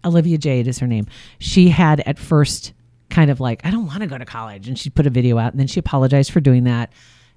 Olivia 0.07 0.39
Jade 0.39 0.69
is 0.69 0.79
her 0.79 0.87
name. 0.87 1.07
She 1.39 1.69
had 1.69 2.01
at 2.01 2.19
first 2.19 2.73
kind 3.11 3.31
of 3.31 3.41
like, 3.41 3.65
I 3.65 3.71
don't 3.71 3.87
want 3.87 4.01
to 4.01 4.07
go 4.07 4.17
to 4.17 4.25
college. 4.25 4.69
And 4.69 4.79
she 4.79 4.89
put 4.89 5.07
a 5.07 5.11
video 5.11 5.39
out 5.39 5.53
and 5.53 5.61
then 5.61 5.67
she 5.67 5.81
apologized 5.81 6.31
for 6.31 6.41
doing 6.41 6.65
that 6.65 6.93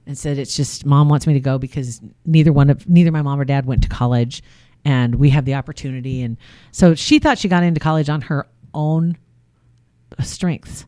and 0.06 0.18
said, 0.18 0.38
It's 0.38 0.56
just 0.56 0.86
mom 0.86 1.10
wants 1.10 1.28
me 1.28 1.34
to 1.34 1.40
go 1.40 1.58
because 1.58 2.02
neither 2.26 2.54
one 2.54 2.70
of 2.70 2.88
neither 2.88 3.12
my 3.12 3.22
mom 3.22 3.40
or 3.40 3.46
dad 3.46 3.66
went 3.66 3.84
to 3.84 3.90
college 3.90 4.44
and 4.86 5.16
we 5.16 5.30
have 5.32 5.46
the 5.46 5.56
opportunity. 5.56 6.22
And 6.22 6.38
so 6.72 6.96
she 6.96 7.20
thought 7.20 7.40
she 7.40 7.48
got 7.48 7.64
into 7.64 7.80
college 7.80 8.10
on 8.10 8.22
her 8.22 8.48
own 8.74 9.18
uh, 10.18 10.24
strengths. 10.24 10.86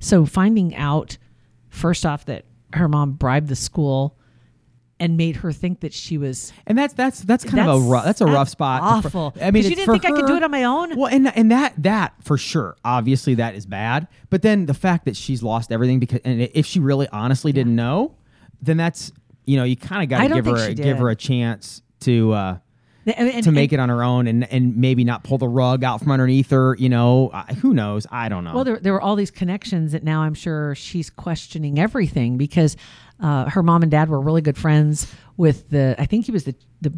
So 0.00 0.26
finding 0.26 0.74
out 0.74 1.18
first 1.68 2.04
off 2.04 2.24
that 2.26 2.44
her 2.72 2.88
mom 2.88 3.12
bribed 3.12 3.48
the 3.48 3.56
school 3.56 4.16
and 5.00 5.16
made 5.16 5.36
her 5.36 5.50
think 5.50 5.80
that 5.80 5.92
she 5.92 6.18
was 6.18 6.52
And 6.66 6.76
that's 6.78 6.94
that's 6.94 7.20
that's 7.22 7.42
kind 7.44 7.60
of 7.60 7.66
a 7.66 7.68
That's- 7.78 7.90
rough, 7.90 8.04
that's 8.04 8.20
a 8.20 8.26
rough 8.26 8.48
spot. 8.50 8.82
awful. 8.82 9.34
I 9.40 9.50
mean, 9.50 9.64
you 9.64 9.70
didn't 9.70 9.86
for 9.86 9.92
think 9.98 10.04
I 10.04 10.10
could 10.12 10.26
do 10.26 10.36
it 10.36 10.42
on 10.44 10.50
my 10.50 10.64
own? 10.64 10.96
Well, 10.96 11.06
and 11.12 11.34
and 11.36 11.50
that 11.50 11.74
that 11.82 12.14
for 12.22 12.36
sure, 12.38 12.76
obviously 12.84 13.34
that 13.36 13.54
is 13.54 13.66
bad. 13.66 14.06
But 14.28 14.42
then 14.42 14.66
the 14.66 14.74
fact 14.74 15.06
that 15.06 15.16
she's 15.16 15.42
lost 15.42 15.72
everything 15.72 15.98
because 15.98 16.20
and 16.24 16.42
if 16.54 16.66
she 16.66 16.78
really 16.78 17.08
honestly 17.08 17.50
didn't 17.52 17.74
know, 17.74 18.14
then 18.62 18.76
that's 18.76 19.10
you 19.46 19.56
know 19.56 19.64
you 19.64 19.76
kind 19.76 20.02
of 20.02 20.08
got 20.08 20.28
to 20.28 20.34
give 20.34 20.46
her 20.46 20.56
a, 20.68 20.74
give 20.74 20.98
her 20.98 21.08
a 21.08 21.16
chance 21.16 21.82
to 22.00 22.32
uh, 22.32 22.56
And- 23.06 23.28
and- 23.30 23.44
to 23.44 23.50
make 23.50 23.72
and- 23.72 23.80
it 23.80 23.82
on 23.82 23.88
her 23.88 24.04
own 24.04 24.26
and 24.26 24.44
and 24.52 24.76
maybe 24.76 25.02
not 25.02 25.24
pull 25.24 25.38
the 25.38 25.48
rug 25.48 25.82
out 25.82 26.00
from 26.00 26.12
underneath 26.12 26.50
her. 26.50 26.76
You 26.78 26.90
know, 26.90 27.30
I, 27.32 27.54
who 27.54 27.72
knows? 27.74 28.06
I 28.10 28.28
don't 28.28 28.44
know. 28.44 28.54
Well, 28.54 28.64
there, 28.64 28.78
there 28.78 28.92
were 28.92 29.00
all 29.00 29.16
these 29.16 29.30
connections 29.30 29.92
that 29.92 30.04
now 30.04 30.20
I'm 30.20 30.34
sure 30.34 30.74
she's 30.74 31.08
questioning 31.10 31.78
everything 31.78 32.36
because 32.36 32.76
uh, 33.20 33.48
her 33.50 33.62
mom 33.62 33.82
and 33.82 33.90
dad 33.90 34.08
were 34.08 34.20
really 34.20 34.40
good 34.42 34.56
friends 34.58 35.12
with 35.36 35.68
the. 35.70 35.94
I 35.98 36.06
think 36.06 36.26
he 36.26 36.32
was 36.32 36.44
the 36.44 36.54
the 36.80 36.92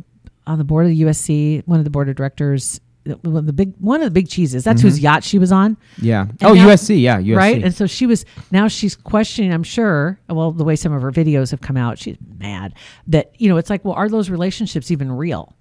on 0.47 0.59
the 0.59 0.64
board 0.64 0.87
of 0.87 0.91
the 0.91 1.02
USC, 1.02 1.62
one 1.67 1.79
of 1.79 1.85
the 1.85 1.91
board 1.91 2.09
of 2.09 2.17
directors. 2.17 2.81
One 3.23 3.37
of 3.38 3.47
the 3.47 3.52
big 3.52 3.75
one 3.81 4.00
of 4.00 4.05
the 4.05 4.12
big 4.12 4.29
cheeses. 4.29 4.62
That's 4.62 4.81
whose 4.81 5.00
yacht 5.00 5.25
she 5.25 5.37
was 5.41 5.50
on. 5.50 5.76
yeah. 6.00 6.21
And 6.23 6.38
Oh, 6.45 6.55
now- 6.55 6.69
USC. 6.69 7.00
Yeah, 7.02 7.19
USC. 7.21 7.37
Right. 7.37 7.64
And 7.64 7.75
so 7.75 7.87
she 7.88 8.07
was 8.07 8.25
now 8.52 8.69
she's 8.69 8.95
questioning, 8.95 9.52
I'm 9.52 9.64
sure, 9.64 10.21
well, 10.29 10.52
the 10.52 10.62
way 10.62 10.76
some 10.76 10.93
of 10.93 11.02
her 11.02 11.11
videos 11.11 11.50
have 11.50 11.61
come 11.61 11.76
out, 11.76 11.99
she's 11.99 12.17
mad 12.38 12.75
that, 13.09 13.33
you 13.41 13.49
know, 13.49 13.57
it's 13.57 13.71
like, 13.71 13.85
well, 13.85 13.95
are 13.95 14.09
those 14.09 14.31
relationships 14.31 14.93
even 14.93 15.11
real? 15.11 15.52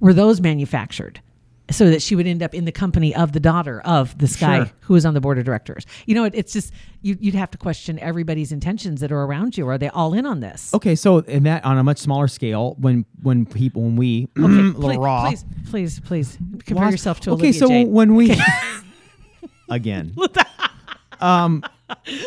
Were 0.00 0.12
those 0.12 0.42
manufactured? 0.42 1.22
So 1.70 1.88
that 1.90 2.02
she 2.02 2.14
would 2.16 2.26
end 2.26 2.42
up 2.42 2.54
in 2.54 2.64
the 2.66 2.72
company 2.72 3.14
of 3.14 3.32
the 3.32 3.40
daughter 3.40 3.80
of 3.82 4.18
this 4.18 4.36
guy 4.36 4.58
Sure. 4.64 4.70
who 4.80 4.94
is 4.96 5.06
on 5.06 5.14
the 5.14 5.20
board 5.20 5.38
of 5.38 5.44
directors. 5.44 5.86
You 6.06 6.14
know, 6.14 6.24
it, 6.24 6.34
it's 6.34 6.52
just 6.52 6.72
you, 7.02 7.16
you'd 7.20 7.34
have 7.36 7.50
to 7.52 7.56
question 7.58 7.98
everybody's 8.00 8.52
intentions 8.52 9.00
that 9.00 9.10
are 9.12 9.22
around 9.22 9.56
you. 9.56 9.66
Are 9.68 9.78
they 9.78 9.88
all 9.88 10.12
in 10.12 10.26
on 10.26 10.40
this? 10.40 10.74
Okay, 10.74 10.94
so 10.94 11.18
in 11.18 11.44
that 11.44 11.64
on 11.64 11.78
a 11.78 11.84
much 11.84 11.98
smaller 11.98 12.28
scale, 12.28 12.76
when 12.78 13.06
when 13.22 13.46
people 13.46 13.82
when 13.82 13.96
we 13.96 14.28
little 14.36 14.72
please, 14.80 14.98
raw. 14.98 15.28
please, 15.28 15.44
please, 15.70 16.00
please 16.00 16.38
compare 16.66 16.84
Lost- 16.84 16.92
yourself 16.92 17.20
to 17.20 17.30
okay 17.30 17.44
Olivia 17.44 17.60
so 17.60 17.68
Jade. 17.68 17.88
when 17.88 18.14
we 18.16 18.36
again 19.70 20.14
um 21.20 21.62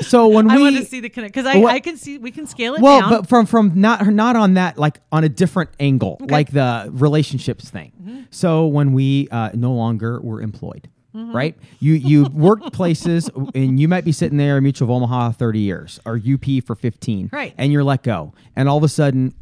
so 0.01 0.27
when 0.27 0.48
we 0.50 0.53
I 0.53 0.57
want 0.60 0.77
to 0.77 0.86
see 0.86 1.00
the 1.00 1.10
connect 1.10 1.34
because 1.34 1.45
I, 1.48 1.62
I 1.63 1.79
can 1.79 1.98
see 1.98 2.17
we 2.17 2.31
can 2.31 2.48
scale 2.48 2.75
it 2.75 2.81
well 2.81 3.01
down. 3.01 3.10
but 3.10 3.29
from 3.29 3.45
from 3.45 3.72
not 3.75 4.05
not 4.07 4.36
on 4.36 4.55
that 4.55 4.77
like 4.77 5.00
on 5.12 5.24
a 5.24 5.29
different 5.29 5.69
angle 5.79 6.17
like 6.22 6.51
the 6.51 6.89
relationships 6.93 7.69
thing 7.69 7.91
Mm-hmm. 8.01 8.22
so 8.29 8.67
when 8.67 8.93
we 8.93 9.27
uh 9.31 9.50
no 9.53 9.74
longer 9.74 10.19
were 10.22 10.41
employed 10.41 10.89
Mm-hmm. 11.15 11.34
right 11.34 11.55
you 11.79 11.93
you 11.93 12.25
worked 12.34 12.74
places 12.74 13.29
and 13.53 13.79
you 13.79 13.88
might 13.88 14.03
be 14.03 14.12
sitting 14.12 14.38
there 14.38 14.57
in 14.57 14.63
mutual 14.63 14.88
of 14.88 14.91
omaha 14.91 15.31
30 15.31 15.60
years 15.60 15.98
or 16.05 16.17
up 16.17 16.65
for 16.65 16.75
15 16.75 17.29
Right. 17.31 17.53
and 17.57 17.72
you're 17.72 17.86
let 17.86 18.03
go 18.03 18.34
and 18.55 18.67
all 18.67 18.75
of 18.77 18.84
a 18.84 18.89
sudden 18.89 19.34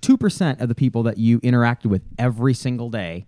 2% 0.00 0.60
of 0.60 0.68
the 0.68 0.76
people 0.76 1.02
that 1.02 1.18
you 1.18 1.40
interacted 1.40 1.86
with 1.86 2.02
every 2.20 2.54
single 2.54 2.88
day 2.88 3.26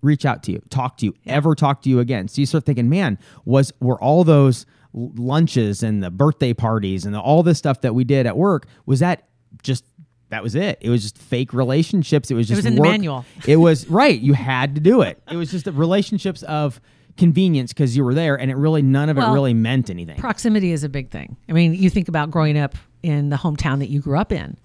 reach 0.00 0.24
out 0.24 0.44
to 0.44 0.52
you, 0.52 0.62
talk 0.70 0.96
to 0.98 1.06
you, 1.06 1.14
ever 1.26 1.56
talk 1.56 1.82
to 1.82 1.88
you 1.90 1.98
again. 1.98 2.28
So 2.28 2.40
you 2.40 2.46
start 2.46 2.64
thinking, 2.64 2.88
man, 2.88 3.18
was 3.44 3.72
were 3.80 4.00
all 4.00 4.22
those 4.22 4.64
lunches 4.94 5.82
and 5.82 6.02
the 6.02 6.10
birthday 6.10 6.52
parties 6.52 7.04
and 7.04 7.14
the, 7.14 7.20
all 7.20 7.42
this 7.42 7.58
stuff 7.58 7.80
that 7.82 7.94
we 7.94 8.04
did 8.04 8.26
at 8.26 8.36
work 8.36 8.66
was 8.86 9.00
that 9.00 9.28
just 9.62 9.84
that 10.30 10.42
was 10.42 10.54
it? 10.54 10.78
It 10.80 10.90
was 10.90 11.02
just 11.02 11.16
fake 11.16 11.52
relationships. 11.54 12.30
It 12.30 12.34
was 12.34 12.48
just 12.48 12.58
was 12.58 12.66
in 12.66 12.74
the 12.74 12.82
manual. 12.82 13.24
it 13.46 13.56
was 13.56 13.88
right. 13.88 14.18
You 14.20 14.34
had 14.34 14.74
to 14.74 14.80
do 14.80 15.00
it. 15.02 15.22
It 15.30 15.36
was 15.36 15.50
just 15.50 15.64
the 15.64 15.72
relationships 15.72 16.42
of 16.42 16.80
convenience 17.16 17.72
because 17.72 17.96
you 17.96 18.04
were 18.04 18.14
there, 18.14 18.38
and 18.38 18.50
it 18.50 18.56
really 18.56 18.82
none 18.82 19.08
of 19.08 19.16
Well, 19.16 19.30
it 19.30 19.34
really 19.34 19.54
meant 19.54 19.88
anything. 19.90 20.16
proximity 20.18 20.72
is 20.72 20.84
a 20.84 20.88
big 20.88 21.10
thing. 21.10 21.36
I 21.48 21.52
mean, 21.52 21.74
you 21.74 21.88
think 21.90 22.08
about 22.08 22.30
growing 22.30 22.58
up 22.58 22.74
in 23.02 23.30
the 23.30 23.36
hometown 23.36 23.78
that 23.78 23.88
you 23.88 24.00
grew 24.00 24.18
up 24.18 24.32
in. 24.32 24.56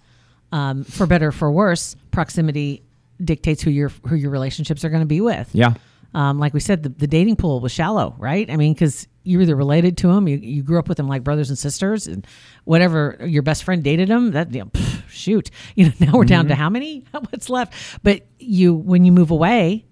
Um, 0.52 0.84
for 0.84 1.08
better 1.08 1.30
or 1.30 1.32
for 1.32 1.52
worse, 1.52 1.96
proximity 2.12 2.84
dictates 3.24 3.64
who 3.64 3.72
your 3.72 3.90
who 4.08 4.16
your 4.16 4.30
relationships 4.32 4.84
are 4.86 4.90
going 4.90 5.02
to 5.02 5.08
be 5.08 5.22
with. 5.22 5.50
yeah. 5.54 5.74
Um, 6.14 6.40
like 6.40 6.54
we 6.54 6.60
said, 6.60 6.84
the, 6.84 6.90
the 6.90 7.08
dating 7.08 7.38
pool 7.38 7.60
was 7.60 7.72
shallow, 7.72 8.16
right? 8.20 8.50
I 8.50 8.56
mean, 8.56 8.74
because 8.74 9.08
you 9.24 9.42
either 9.42 9.56
related 9.56 9.98
to 9.98 10.08
them, 10.08 10.28
you, 10.28 10.38
you 10.38 10.62
grew 10.62 10.78
up 10.78 10.88
with 10.88 10.98
them 10.98 11.08
like 11.08 11.24
brothers 11.24 11.50
and 11.50 11.58
sisters, 11.58 12.08
and 12.08 12.26
whatever 12.66 13.18
your 13.26 13.42
best 13.42 13.64
friend 13.64 13.84
dated 13.84 14.10
them. 14.10 14.32
That 14.32 14.54
you 14.54 14.60
know, 14.60 14.66
pff, 14.68 15.10
shoot, 15.10 15.50
you 15.76 15.86
know. 15.86 15.94
Now 16.00 16.12
we're 16.14 16.26
down 16.26 16.48
to 16.50 16.56
how 16.56 16.70
many? 16.70 17.06
What's 17.12 17.50
left? 17.50 17.74
But 18.04 18.28
you, 18.40 18.74
when 18.76 19.06
you 19.06 19.12
move 19.12 19.32
away, 19.32 19.86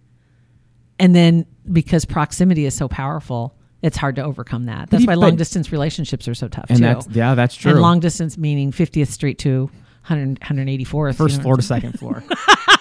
and 0.99 1.15
then 1.15 1.45
because 1.71 2.05
proximity 2.05 2.65
is 2.65 2.75
so 2.75 2.87
powerful, 2.87 3.55
it's 3.81 3.97
hard 3.97 4.15
to 4.17 4.23
overcome 4.23 4.65
that. 4.65 4.89
That's 4.89 5.07
why 5.07 5.15
long 5.15 5.35
distance 5.35 5.71
relationships 5.71 6.27
are 6.27 6.35
so 6.35 6.47
tough 6.47 6.65
And 6.69 6.77
too. 6.77 6.83
that's 6.83 7.07
yeah, 7.07 7.33
that's 7.33 7.55
true. 7.55 7.71
And 7.71 7.81
long 7.81 7.99
distance 7.99 8.37
meaning 8.37 8.71
50th 8.71 9.07
Street 9.07 9.39
to 9.39 9.71
100, 10.07 10.39
184th. 10.41 11.15
First 11.15 11.31
you 11.33 11.37
know. 11.37 11.43
floor 11.43 11.55
to 11.57 11.61
second 11.63 11.97
floor. 11.97 12.23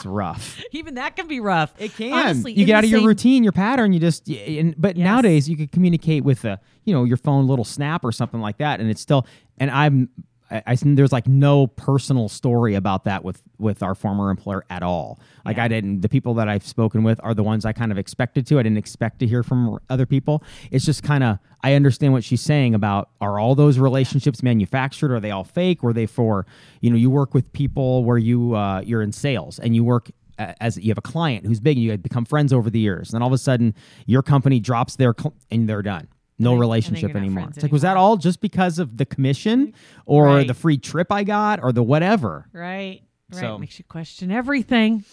it's 0.00 0.06
rough. 0.06 0.62
Even 0.72 0.94
that 0.94 1.14
can 1.16 1.28
be 1.28 1.40
rough. 1.40 1.72
It 1.78 1.94
can. 1.94 2.12
Honestly, 2.12 2.52
you 2.52 2.64
get 2.64 2.76
out 2.76 2.84
of 2.84 2.90
your 2.90 3.00
same- 3.00 3.06
routine, 3.06 3.42
your 3.44 3.52
pattern. 3.52 3.92
You 3.92 4.00
just. 4.00 4.28
And, 4.28 4.74
but 4.78 4.96
Yes. 4.96 5.04
nowadays, 5.04 5.48
you 5.48 5.56
could 5.56 5.70
communicate 5.72 6.24
with 6.24 6.44
a, 6.44 6.58
you 6.84 6.92
know, 6.94 7.04
your 7.04 7.16
phone 7.18 7.46
little 7.46 7.64
snap 7.64 8.04
or 8.04 8.12
something 8.12 8.40
like 8.40 8.58
that, 8.58 8.80
and 8.80 8.90
it's 8.90 9.00
still. 9.00 9.26
And 9.58 9.70
I'm. 9.70 10.08
I, 10.50 10.62
I 10.66 10.74
there's 10.76 11.12
like 11.12 11.26
no 11.26 11.66
personal 11.66 12.28
story 12.28 12.74
about 12.74 13.04
that 13.04 13.24
with 13.24 13.42
with 13.58 13.82
our 13.82 13.94
former 13.94 14.30
employer 14.30 14.64
at 14.70 14.82
all. 14.82 15.20
Like 15.44 15.58
I 15.58 15.68
didn't. 15.68 16.00
The 16.00 16.08
people 16.08 16.34
that 16.34 16.48
I've 16.48 16.66
spoken 16.66 17.02
with 17.02 17.20
are 17.22 17.34
the 17.34 17.42
ones 17.42 17.64
I 17.64 17.72
kind 17.72 17.92
of 17.92 17.98
expected 17.98 18.46
to. 18.48 18.58
I 18.58 18.62
didn't 18.62 18.78
expect 18.78 19.18
to 19.20 19.26
hear 19.26 19.42
from 19.42 19.78
other 19.88 20.06
people. 20.06 20.42
It's 20.70 20.84
just 20.84 21.02
kind 21.02 21.24
of. 21.24 21.38
I 21.62 21.74
understand 21.74 22.12
what 22.12 22.24
she's 22.24 22.40
saying 22.40 22.74
about 22.74 23.10
are 23.20 23.38
all 23.38 23.54
those 23.54 23.78
relationships 23.78 24.42
manufactured? 24.42 25.12
Are 25.12 25.20
they 25.20 25.30
all 25.30 25.44
fake? 25.44 25.82
Were 25.82 25.92
they 25.92 26.06
for 26.06 26.46
you 26.80 26.90
know 26.90 26.96
you 26.96 27.10
work 27.10 27.34
with 27.34 27.52
people 27.52 28.04
where 28.04 28.18
you 28.18 28.54
uh, 28.54 28.80
you're 28.80 29.02
in 29.02 29.12
sales 29.12 29.58
and 29.58 29.74
you 29.74 29.84
work 29.84 30.10
as 30.38 30.78
you 30.78 30.90
have 30.90 30.98
a 30.98 31.02
client 31.02 31.44
who's 31.44 31.60
big 31.60 31.76
and 31.76 31.84
you 31.84 31.96
become 31.98 32.24
friends 32.24 32.50
over 32.50 32.70
the 32.70 32.78
years 32.78 33.10
and 33.10 33.16
then 33.16 33.22
all 33.22 33.28
of 33.28 33.34
a 33.34 33.38
sudden 33.38 33.74
your 34.06 34.22
company 34.22 34.58
drops 34.58 34.96
their 34.96 35.14
cl- 35.18 35.34
and 35.50 35.68
they're 35.68 35.82
done 35.82 36.08
no 36.40 36.50
then- 36.52 36.60
relationship 36.60 37.14
anymore 37.14 37.46
it's 37.48 37.62
like 37.62 37.70
was 37.72 37.82
that 37.82 37.96
all 37.96 38.16
just 38.16 38.40
because 38.40 38.78
of 38.78 38.96
the 38.96 39.04
commission 39.06 39.72
or 40.06 40.26
Right. 40.26 40.46
the 40.46 40.54
free 40.54 40.78
trip 40.78 41.12
i 41.12 41.22
got 41.24 41.62
or 41.62 41.72
the 41.72 41.82
whatever 41.82 42.46
Right. 42.52 43.02
Right. 43.32 43.40
So- 43.40 43.58
Makes 43.58 43.78
you 43.78 43.84
question 43.84 44.32
everything. 44.32 45.04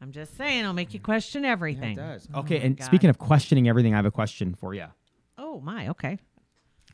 I'm 0.00 0.10
just 0.10 0.36
saying, 0.36 0.58
it'll 0.62 0.72
make 0.72 0.92
you 0.94 0.98
question 0.98 1.44
everything. 1.44 1.96
Yeah, 1.96 2.14
it 2.14 2.14
does. 2.14 2.28
okay 2.34 2.58
and 2.60 2.76
God. 2.76 2.84
speaking 2.84 3.08
of 3.08 3.18
questioning 3.18 3.68
everything 3.68 3.92
i 3.94 3.96
have 3.96 4.06
a 4.06 4.10
question 4.10 4.54
for 4.54 4.74
you 4.74 4.86
Oh 5.38 5.60
my. 5.60 5.88
Okay. 5.88 6.18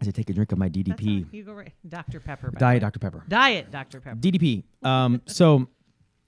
as 0.03 0.09
i 0.09 0.11
take 0.11 0.29
a 0.29 0.35
drink 0.35 0.53
of 0.53 0.59
my 0.59 0.69
ddp. 0.69 1.27
You 1.33 1.43
go 1.45 1.55
right. 1.55 1.73
Dr. 1.89 2.21
Pepper. 2.21 2.51
by 2.51 2.59
diet 2.59 2.81
dr 2.83 2.99
pepper 2.99 3.25
Diet 3.29 3.71
Dr. 3.71 4.01
Pepper. 4.01 4.17
ddp 4.17 4.63
um 4.83 5.23
so 5.27 5.67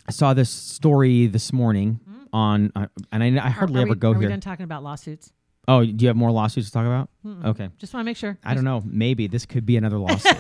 i 0.09 0.11
saw 0.13 0.33
this 0.33 0.49
story 0.49 1.27
this 1.27 1.53
morning 1.53 2.01
on 2.33 2.73
uh, 2.75 2.87
and 3.13 3.23
i, 3.23 3.47
I 3.47 3.51
hardly 3.51 3.81
are 3.81 3.83
ever 3.83 3.91
we, 3.91 3.97
go 3.97 4.11
are 4.13 4.15
here 4.15 4.21
we 4.21 4.29
done 4.29 4.41
talking 4.41 4.65
about 4.65 4.83
lawsuits? 4.83 5.33
Oh 5.71 5.85
do 5.85 6.03
you 6.03 6.09
have 6.09 6.17
more 6.17 6.31
lawsuits 6.31 6.67
to 6.69 6.73
talk 6.73 6.87
about 6.87 7.09
okay 7.45 7.69
Just 7.79 7.93
want 7.95 8.03
to 8.03 8.07
make 8.07 8.17
sure. 8.17 8.39
I 8.45 8.55
don't 8.55 8.65
know. 8.65 8.83
Maybe 8.85 9.27
this 9.27 9.45
could 9.47 9.65
be 9.67 9.77
another 9.77 9.99
lawsuit. 10.07 10.37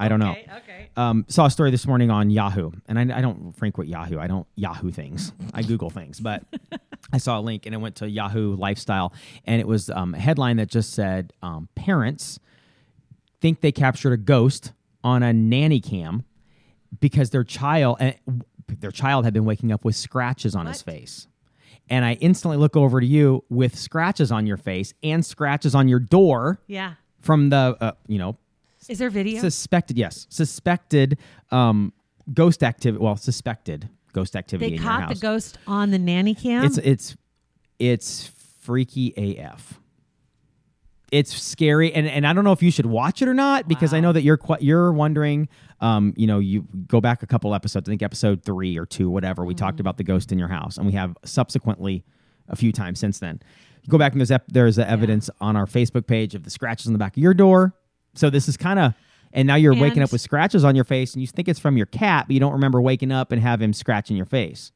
I 0.00 0.06
don't 0.08 0.20
know. 0.20 0.30
Okay. 0.30 0.46
Okay. 0.56 0.90
Um, 0.96 1.24
saw 1.28 1.46
a 1.46 1.50
story 1.50 1.70
this 1.70 1.86
morning 1.86 2.10
on 2.10 2.30
Yahoo, 2.30 2.70
and 2.86 2.98
I, 2.98 3.18
I 3.18 3.20
don't 3.20 3.52
frequent 3.56 3.90
Yahoo. 3.90 4.18
I 4.18 4.26
don't 4.26 4.46
Yahoo 4.56 4.90
things. 4.90 5.32
I 5.54 5.62
Google 5.62 5.90
things, 5.90 6.18
but 6.20 6.44
I 7.12 7.18
saw 7.18 7.38
a 7.38 7.42
link 7.42 7.66
and 7.66 7.74
it 7.74 7.78
went 7.78 7.96
to 7.96 8.08
Yahoo 8.08 8.56
Lifestyle, 8.56 9.12
and 9.44 9.60
it 9.60 9.66
was 9.66 9.90
um, 9.90 10.14
a 10.14 10.18
headline 10.18 10.56
that 10.56 10.68
just 10.68 10.94
said 10.94 11.32
um, 11.42 11.68
parents 11.74 12.38
think 13.40 13.60
they 13.60 13.72
captured 13.72 14.12
a 14.12 14.16
ghost 14.16 14.72
on 15.04 15.22
a 15.22 15.32
nanny 15.32 15.80
cam 15.80 16.24
because 17.00 17.30
their 17.30 17.44
child 17.44 17.98
and 18.00 18.16
their 18.80 18.90
child 18.90 19.24
had 19.24 19.34
been 19.34 19.44
waking 19.44 19.72
up 19.72 19.84
with 19.84 19.96
scratches 19.96 20.54
on 20.54 20.66
his 20.66 20.82
face. 20.82 21.26
And 21.90 22.04
I 22.04 22.14
instantly 22.14 22.56
look 22.58 22.76
over 22.76 23.00
to 23.00 23.06
you 23.06 23.44
with 23.48 23.76
scratches 23.76 24.30
on 24.32 24.46
your 24.46 24.56
face 24.56 24.92
and 25.02 25.24
scratches 25.24 25.74
on 25.74 25.88
your 25.88 26.00
door 26.00 26.60
Yeah. 26.66 26.94
from 27.20 27.50
the 27.50 27.76
uh, 27.80 27.92
you 28.06 28.18
know 28.18 28.36
Is 28.88 28.98
there 28.98 29.10
video? 29.10 29.40
suspected 29.40 29.96
yes 29.98 30.26
suspected 30.30 31.18
um 31.50 31.92
ghost 32.34 32.62
activity 32.62 33.02
well 33.02 33.16
suspected 33.16 33.88
ghost 34.12 34.36
activity 34.36 34.76
they 34.76 34.82
caught 34.82 35.08
the 35.08 35.14
ghost 35.14 35.58
on 35.66 35.90
the 35.90 35.98
nanny 35.98 36.34
cam. 36.34 36.64
it's 36.64 36.78
it's 36.78 37.16
it's 37.78 38.26
freaky 38.60 39.14
af 39.38 39.78
it's 41.10 41.34
scary 41.34 41.92
and, 41.94 42.06
and 42.06 42.26
i 42.26 42.32
don't 42.32 42.44
know 42.44 42.52
if 42.52 42.62
you 42.62 42.70
should 42.70 42.86
watch 42.86 43.22
it 43.22 43.28
or 43.28 43.34
not 43.34 43.66
because 43.66 43.92
i 43.94 44.00
know 44.00 44.12
that 44.12 44.22
you're 44.22 44.36
quite 44.36 44.60
you're 44.62 44.92
wondering 44.92 45.48
um 45.80 46.12
you 46.16 46.26
know 46.26 46.38
you 46.38 46.66
go 46.86 47.00
back 47.00 47.22
a 47.22 47.26
couple 47.26 47.54
episodes 47.54 47.88
i 47.88 47.90
think 47.90 48.02
episode 48.02 48.42
three 48.42 48.76
or 48.78 48.84
two 48.86 49.08
whatever 49.08 49.44
we 49.44 49.54
Mm-hmm. 49.54 49.64
talked 49.64 49.80
about 49.80 49.96
the 49.96 50.04
ghost 50.04 50.32
in 50.32 50.38
your 50.38 50.48
house 50.48 50.76
and 50.76 50.86
we 50.86 50.92
have 50.92 51.16
subsequently 51.24 52.04
a 52.48 52.56
few 52.56 52.72
times 52.72 52.98
since 52.98 53.18
then. 53.18 53.40
You 53.82 53.90
go 53.90 53.98
back 53.98 54.12
and 54.12 54.20
there's 54.20 54.30
ep- 54.30 54.48
there's 54.48 54.76
the 54.76 54.88
evidence 54.88 55.28
on 55.40 55.54
our 55.56 55.66
facebook 55.66 56.06
page 56.06 56.34
of 56.34 56.44
the 56.44 56.50
scratches 56.50 56.86
on 56.86 56.92
the 56.94 56.98
back 56.98 57.14
of 57.16 57.22
your 57.22 57.34
door. 57.34 57.74
So 58.14 58.30
this 58.30 58.48
is 58.48 58.56
kind 58.56 58.78
of 58.78 58.94
and 59.32 59.46
now 59.46 59.54
you're 59.56 59.74
waking 59.74 60.02
up 60.02 60.10
with 60.12 60.20
scratches 60.22 60.64
on 60.64 60.74
your 60.74 60.84
face 60.84 61.12
and 61.14 61.20
you 61.20 61.26
think 61.26 61.48
it's 61.48 61.58
from 61.60 61.76
your 61.76 61.86
cat 61.86 62.26
but 62.26 62.34
you 62.34 62.40
don't 62.40 62.52
remember 62.54 62.80
waking 62.80 63.12
up 63.12 63.32
and 63.32 63.42
have 63.42 63.60
him 63.60 63.72
scratching 63.72 64.16
your 64.16 64.24
face. 64.26 64.72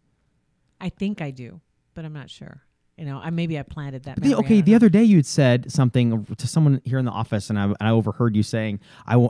I 0.80 0.88
think 0.90 1.20
I 1.22 1.30
do, 1.30 1.60
but 1.94 2.04
I'm 2.04 2.12
not 2.12 2.28
sure. 2.28 2.62
You 2.96 3.06
know, 3.06 3.18
I 3.18 3.30
maybe 3.30 3.58
I 3.58 3.62
planted 3.62 4.04
that. 4.04 4.16
The- 4.16 4.28
memory, 4.28 4.44
okay, 4.44 4.60
the 4.60 4.72
know. 4.72 4.76
other 4.76 4.88
day 4.88 5.02
you'd 5.02 5.26
said 5.26 5.72
something 5.72 6.24
to 6.24 6.46
someone 6.46 6.80
here 6.84 6.98
in 6.98 7.04
the 7.04 7.10
office, 7.10 7.50
and 7.50 7.58
I, 7.58 7.64
and 7.64 7.76
I 7.80 7.90
overheard 7.90 8.36
you 8.36 8.42
saying, 8.42 8.80
"I 9.06 9.28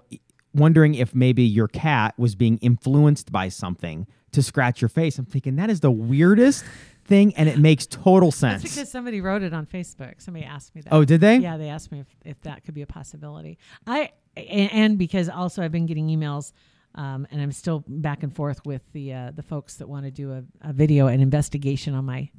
wondering 0.55 0.95
if 0.95 1.15
maybe 1.15 1.43
your 1.43 1.69
cat 1.69 2.15
was 2.19 2.35
being 2.35 2.59
influenced 2.59 3.33
by 3.33 3.49
something 3.49 4.07
to 4.33 4.43
scratch 4.43 4.81
your 4.83 4.89
face." 4.89 5.19
I'm 5.19 5.27
thinking 5.27 5.57
that 5.57 5.71
is 5.71 5.81
the 5.81 5.91
weirdest 5.93 6.65
thing, 7.05 7.35
and 7.37 7.49
it 7.49 7.59
makes 7.59 7.87
total 7.87 8.31
sense. 8.33 8.63
That's 8.63 8.75
because 8.75 8.91
somebody 8.91 9.21
wrote 9.21 9.43
it 9.43 9.53
on 9.55 9.67
Facebook. 9.67 10.21
Somebody 10.21 10.45
asked 10.45 10.75
me 10.75 10.83
that. 10.83 10.93
oh, 10.93 11.05
did 11.05 11.21
they? 11.21 11.37
Yeah, 11.37 11.57
they 11.57 11.69
asked 11.69 11.93
me 11.93 12.01
if, 12.01 12.07
if 12.25 12.41
that 12.43 12.65
could 12.65 12.75
be 12.75 12.83
a 12.83 12.87
possibility. 12.87 13.59
I 13.87 14.11
and, 14.37 14.73
and 14.73 14.99
because 14.99 15.29
also 15.29 15.63
I've 15.63 15.73
been 15.73 15.87
getting 15.87 16.09
emails 16.09 16.53
Um, 16.95 17.27
and 17.31 17.41
I'm 17.41 17.53
still 17.53 17.85
back 17.87 18.23
and 18.23 18.35
forth 18.35 18.67
with 18.67 18.83
the 18.93 19.15
uh, 19.15 19.31
the 19.35 19.43
folks 19.43 19.77
that 19.77 19.89
want 19.89 20.05
to 20.05 20.11
do 20.11 20.33
a, 20.33 20.43
a 20.61 20.73
video 20.73 21.07
and 21.07 21.23
investigation 21.23 21.95
on 21.95 22.05
my 22.05 22.31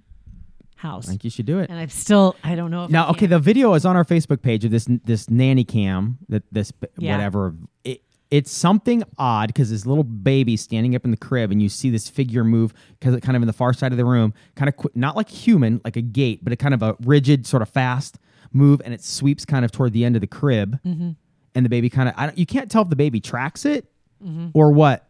house. 0.83 1.07
I 1.07 1.09
think 1.11 1.23
you 1.23 1.29
should 1.31 1.45
do 1.47 1.59
it. 1.59 1.69
And 1.69 1.79
I'm 1.79 1.89
still 1.89 2.35
I 2.43 2.53
don't 2.55 2.69
know 2.71 2.85
Now, 2.87 3.09
okay, 3.11 3.25
the 3.25 3.39
video 3.39 3.73
is 3.73 3.85
on 3.85 3.95
our 3.95 4.03
Facebook 4.05 4.41
page 4.41 4.63
of 4.65 4.71
this 4.71 4.87
this 5.05 5.29
nanny 5.29 5.63
cam 5.63 6.17
that 6.29 6.43
this 6.51 6.71
Yeah. 6.97 7.15
whatever. 7.15 7.55
It, 7.83 8.01
it's 8.29 8.51
something 8.51 9.03
odd 9.19 9.47
because 9.47 9.69
this 9.69 9.85
little 9.85 10.03
baby 10.03 10.57
standing 10.57 10.95
up 10.95 11.05
in 11.05 11.11
the 11.11 11.17
crib, 11.17 11.51
and 11.51 11.61
you 11.61 11.69
see 11.69 11.89
this 11.91 12.09
figure 12.09 12.43
move 12.43 12.73
because 12.99 13.13
it 13.15 13.21
kind 13.21 13.35
of 13.35 13.43
in 13.43 13.47
the 13.47 13.53
far 13.53 13.73
side 13.73 13.91
of 13.91 13.97
the 13.97 14.05
room, 14.05 14.33
kind 14.55 14.67
of 14.69 14.75
qu- 14.75 14.89
not 14.95 15.15
like 15.15 15.29
human, 15.29 15.79
like 15.85 15.95
a 15.97 16.01
gate, 16.01 16.43
but 16.43 16.51
a 16.51 16.55
kind 16.55 16.73
of 16.73 16.81
a 16.81 16.95
rigid, 17.01 17.45
sort 17.45 17.61
of 17.61 17.69
fast 17.69 18.17
move, 18.51 18.81
and 18.85 18.91
it 18.93 19.03
sweeps 19.03 19.45
kind 19.45 19.63
of 19.63 19.71
toward 19.71 19.93
the 19.93 20.03
end 20.03 20.15
of 20.15 20.21
the 20.21 20.27
crib, 20.27 20.79
Mm-hmm. 20.83 21.11
and 21.55 21.65
the 21.65 21.69
baby 21.69 21.89
kind 21.91 22.09
of 22.09 22.15
I 22.17 22.25
don't, 22.27 22.37
you 22.37 22.45
can't 22.47 22.69
tell 22.71 22.81
if 22.81 22.89
the 22.89 22.95
baby 22.95 23.19
tracks 23.19 23.65
it 23.65 23.85
Mm-hmm. 24.23 24.47
or 24.55 24.71
what. 24.71 25.07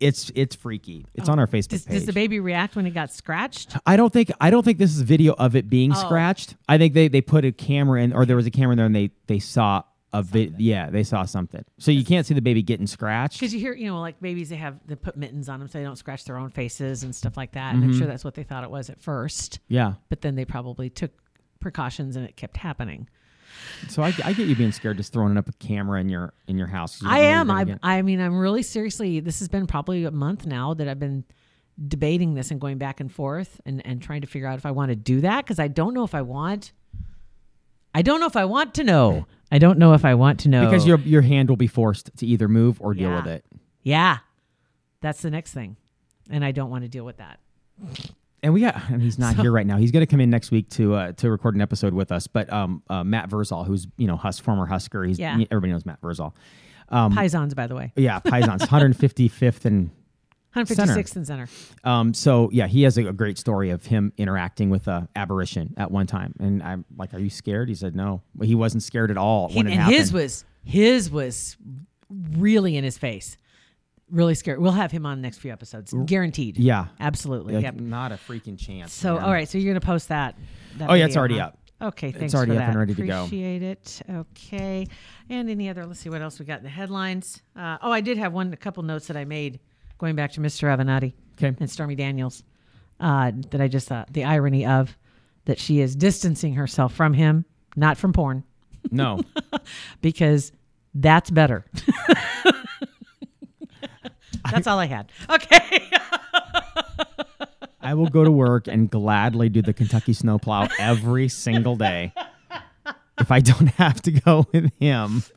It's 0.00 0.30
it's 0.34 0.54
freaky. 0.56 1.06
It's 1.14 1.28
on 1.28 1.38
our 1.38 1.46
Facebook 1.46 1.68
does, 1.70 1.84
page. 1.84 1.94
does 1.94 2.06
the 2.06 2.12
baby 2.14 2.40
react 2.40 2.74
when 2.74 2.86
it 2.86 2.92
got 2.94 3.12
scratched? 3.12 3.76
I 3.86 3.96
don't 3.96 4.12
think 4.12 4.30
I 4.40 4.48
don't 4.50 4.62
think 4.64 4.78
this 4.78 4.94
is 4.94 5.02
video 5.02 5.34
of 5.34 5.56
it 5.56 5.68
being 5.68 5.92
Oh. 5.92 5.94
scratched. 5.94 6.54
I 6.68 6.78
think 6.78 6.94
they, 6.94 7.08
they 7.08 7.20
put 7.20 7.44
a 7.44 7.52
camera 7.52 8.02
in 8.02 8.12
or 8.14 8.24
there 8.24 8.36
was 8.36 8.46
a 8.46 8.50
camera 8.50 8.72
in 8.72 8.76
there 8.78 8.86
and 8.86 8.96
they 8.96 9.10
they 9.26 9.38
saw 9.38 9.82
a 10.12 10.22
vid 10.22 10.54
yeah, 10.58 10.88
they 10.90 11.02
saw 11.02 11.24
something. 11.24 11.64
So 11.78 11.90
you 11.90 12.04
can't 12.04 12.24
see 12.24 12.32
the 12.34 12.40
baby 12.40 12.62
getting 12.62 12.86
scratched. 12.86 13.40
Because 13.40 13.52
you 13.52 13.60
hear, 13.60 13.74
you 13.74 13.88
know, 13.88 14.00
like 14.00 14.20
babies, 14.20 14.48
they 14.48 14.56
have 14.56 14.78
they 14.86 14.94
put 14.94 15.16
mittens 15.16 15.48
on 15.50 15.58
them 15.58 15.68
so 15.68 15.76
they 15.78 15.84
don't 15.84 15.96
scratch 15.96 16.24
their 16.24 16.38
own 16.38 16.50
faces 16.50 17.02
and 17.02 17.14
stuff 17.14 17.36
like 17.36 17.52
that. 17.52 17.74
And 17.74 17.82
Mm-hmm. 17.82 17.92
I'm 17.92 17.98
sure 17.98 18.06
that's 18.06 18.24
what 18.24 18.34
they 18.34 18.44
thought 18.44 18.64
it 18.64 18.70
was 18.70 18.88
at 18.88 19.00
first, 19.02 19.58
Yeah. 19.68 19.94
but 20.08 20.22
then 20.22 20.34
they 20.34 20.44
probably 20.46 20.88
took 20.88 21.10
precautions 21.60 22.16
and 22.16 22.24
it 22.26 22.36
kept 22.36 22.56
happening. 22.56 23.08
So 23.88 24.02
I, 24.02 24.14
I 24.24 24.32
get 24.32 24.46
you 24.48 24.56
being 24.56 24.72
scared 24.72 24.96
just 24.96 25.12
throwing 25.12 25.36
up 25.36 25.48
a 25.48 25.52
camera 25.54 26.00
in 26.00 26.08
your 26.08 26.32
in 26.48 26.56
your 26.58 26.66
house. 26.68 27.00
you 27.02 27.08
I 27.08 27.12
know 27.12 27.16
what 27.18 27.22
you're 27.28 27.34
am. 27.40 27.50
I 27.50 27.64
get. 27.64 27.78
I 27.82 28.02
mean, 28.02 28.20
I'm 28.20 28.38
really 28.38 28.62
seriously. 28.62 29.20
This 29.20 29.38
has 29.40 29.48
been 29.48 29.66
probably 29.66 30.04
a 30.04 30.10
month 30.10 30.46
now 30.46 30.74
that 30.74 30.88
I've 30.88 30.98
been 31.00 31.24
debating 31.88 32.34
this 32.34 32.50
and 32.50 32.60
going 32.60 32.78
back 32.78 33.00
and 33.00 33.12
forth 33.12 33.60
and 33.66 33.84
and 33.86 34.00
trying 34.00 34.20
to 34.20 34.26
figure 34.26 34.46
out 34.48 34.58
if 34.58 34.64
I 34.66 34.70
want 34.70 34.90
to 34.90 34.96
do 34.96 35.20
that 35.22 35.44
because 35.44 35.58
I 35.58 35.68
don't 35.68 35.92
know 35.94 36.04
if 36.04 36.14
I 36.14 36.22
want. 36.22 36.72
I 37.94 38.02
don't 38.02 38.20
know 38.20 38.26
if 38.26 38.36
I 38.36 38.44
want 38.44 38.74
to 38.74 38.84
know. 38.84 39.26
I 39.52 39.58
don't 39.58 39.78
know 39.78 39.92
if 39.92 40.04
I 40.04 40.14
want 40.14 40.40
to 40.40 40.48
know 40.48 40.64
because 40.64 40.86
your 40.86 40.98
your 41.00 41.22
hand 41.22 41.48
will 41.48 41.56
be 41.56 41.66
forced 41.68 42.16
to 42.18 42.26
either 42.26 42.48
move 42.48 42.80
or 42.80 42.94
deal 42.94 43.10
Yeah. 43.10 43.16
with 43.16 43.26
it. 43.26 43.44
Yeah, 43.82 44.18
that's 45.00 45.20
the 45.22 45.30
next 45.30 45.52
thing, 45.52 45.76
and 46.30 46.44
I 46.44 46.50
don't 46.52 46.70
want 46.70 46.82
to 46.84 46.88
deal 46.88 47.04
with 47.04 47.18
that. 47.18 47.38
And 48.44 48.52
we 48.54 48.60
got 48.60 48.76
and 48.90 49.00
he's 49.02 49.18
not 49.18 49.34
here 49.36 49.50
right 49.50 49.66
now. 49.66 49.78
He's 49.78 49.90
going 49.90 50.02
to 50.06 50.10
come 50.10 50.20
in 50.20 50.28
next 50.30 50.50
week 50.50 50.68
to 50.70 50.94
uh, 50.94 51.12
to 51.12 51.30
record 51.30 51.54
an 51.56 51.60
episode 51.62 51.94
with 51.94 52.12
us. 52.12 52.26
But 52.26 52.52
um, 52.52 52.82
uh, 52.90 53.02
Matt 53.02 53.30
Vrzal, 53.30 53.66
who's 53.66 53.86
you 53.96 54.06
know 54.06 54.16
Hus 54.16 54.38
former 54.38 54.66
Husker, 54.66 55.02
he's 55.02 55.18
Yeah. 55.18 55.32
everybody 55.50 55.72
knows 55.72 55.86
Matt 55.86 56.00
Vrzal. 56.02 56.32
Pisons, 56.90 57.54
by 57.54 57.66
the 57.66 57.74
way, 57.74 57.92
Yeah, 57.96 58.18
Pisons, 58.20 58.62
155th 58.62 59.64
and 59.64 59.90
156th 60.54 61.16
and 61.16 61.26
center. 61.26 61.48
Um, 61.82 62.14
so 62.14 62.48
yeah, 62.52 62.66
he 62.68 62.82
has 62.82 62.96
a, 62.98 63.06
a 63.06 63.12
great 63.12 63.38
story 63.38 63.70
of 63.70 63.84
him 63.86 64.12
interacting 64.16 64.70
with 64.70 64.86
a 64.86 65.08
aberration 65.16 65.74
at 65.76 65.90
one 65.90 66.06
time, 66.06 66.34
and 66.38 66.62
I'm 66.62 66.84
like, 66.96 67.12
"Are 67.14 67.18
you 67.18 67.30
scared?" 67.30 67.68
He 67.68 67.74
said, 67.74 67.96
"No." 67.96 68.22
Well, 68.36 68.46
he 68.46 68.54
wasn't 68.54 68.82
scared 68.84 69.10
at 69.10 69.16
all 69.16 69.48
He- 69.48 69.56
when 69.56 69.66
it 69.66 69.70
and 69.72 69.80
happened. 69.80 69.96
his 69.98 70.12
was 70.12 70.44
his 70.62 71.10
was 71.10 71.56
really 72.36 72.76
in 72.76 72.84
his 72.84 72.96
face, 72.98 73.36
really 74.10 74.34
scary. 74.34 74.58
We'll 74.58 74.72
have 74.72 74.90
him 74.92 75.06
on 75.06 75.18
the 75.18 75.22
next 75.22 75.38
few 75.38 75.52
episodes, 75.52 75.94
guaranteed. 76.06 76.56
yeah, 76.58 76.86
absolutely. 77.00 77.54
like, 77.54 77.62
Yep. 77.64 77.76
not 77.80 78.12
a 78.12 78.16
freaking 78.16 78.58
chance. 78.58 78.92
So, 78.92 79.14
man. 79.16 79.24
all 79.24 79.32
right. 79.32 79.48
So 79.48 79.58
you're 79.58 79.72
gonna 79.72 79.80
post 79.84 80.08
that. 80.08 80.36
that 80.78 80.90
Oh, 80.90 80.94
yeah, 80.94 81.06
it's 81.06 81.16
already 81.16 81.38
huh? 81.38 81.46
up. 81.46 81.58
Okay, 81.82 82.12
thanks 82.12 82.34
already 82.34 82.52
for 82.52 82.58
up 82.58 82.64
and 82.68 82.74
that. 82.74 82.78
ready 82.78 82.94
to 82.94 83.06
go. 83.06 83.24
Appreciate 83.24 83.62
it. 83.62 84.02
Okay, 84.08 84.86
and 85.28 85.50
any 85.50 85.68
other? 85.68 85.84
Let's 85.84 86.00
see 86.00 86.08
what 86.08 86.22
else 86.22 86.38
we 86.38 86.46
got 86.46 86.58
in 86.58 86.64
the 86.64 86.70
headlines. 86.70 87.42
Uh, 87.56 87.78
oh, 87.82 87.90
I 87.90 88.00
did 88.00 88.16
have 88.16 88.32
one, 88.32 88.52
a 88.52 88.56
couple 88.56 88.82
notes 88.84 89.08
that 89.08 89.16
I 89.16 89.24
made 89.24 89.58
going 89.98 90.14
back 90.16 90.32
to 90.32 90.40
Mr. 90.40 90.68
Avenatti 90.74 91.12
Okay. 91.42 91.54
and 91.58 91.68
Stormy 91.70 91.94
Daniels 91.96 92.42
uh, 93.00 93.32
that 93.50 93.60
I 93.60 93.68
just 93.68 93.88
thought 93.88 94.12
the 94.12 94.24
irony 94.24 94.64
of 94.64 94.96
that 95.46 95.58
she 95.58 95.80
is 95.80 95.94
distancing 95.96 96.54
herself 96.54 96.94
from 96.94 97.12
him, 97.12 97.44
not 97.76 97.98
from 97.98 98.12
porn, 98.12 98.44
No, 98.90 99.20
because 100.00 100.52
that's 100.94 101.28
better. 101.30 101.64
that's 104.54 104.66
all 104.66 104.78
I 104.78 104.86
had. 104.86 105.10
Okay. 105.28 105.90
I 107.80 107.92
will 107.94 108.06
go 108.08 108.24
to 108.24 108.30
work 108.30 108.66
and 108.66 108.90
gladly 108.90 109.48
do 109.50 109.60
the 109.60 109.74
Kentucky 109.74 110.12
snowplow 110.14 110.68
every 110.78 111.28
single 111.28 111.76
day 111.76 112.12
if 113.18 113.30
I 113.30 113.40
don't 113.40 113.66
have 113.68 114.00
to 114.02 114.10
go 114.12 114.46
with 114.52 114.72
him. 114.78 115.22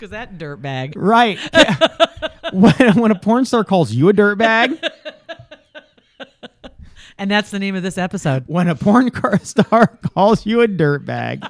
Because 0.00 0.12
that 0.12 0.38
dirtbag. 0.38 0.94
Right. 0.96 1.38
Yeah. 1.52 1.76
when, 2.54 2.98
when 2.98 3.10
a 3.10 3.18
porn 3.18 3.44
star 3.44 3.64
calls 3.64 3.92
you 3.92 4.08
a 4.08 4.14
dirtbag, 4.14 4.82
And 7.18 7.30
that's 7.30 7.50
the 7.50 7.58
name 7.58 7.74
of 7.74 7.82
this 7.82 7.98
episode. 7.98 8.44
when 8.46 8.66
a 8.68 8.74
porn 8.74 9.10
car 9.10 9.38
star 9.40 9.88
calls 10.14 10.46
you 10.46 10.62
a 10.62 10.68
dirtbag. 10.68 11.46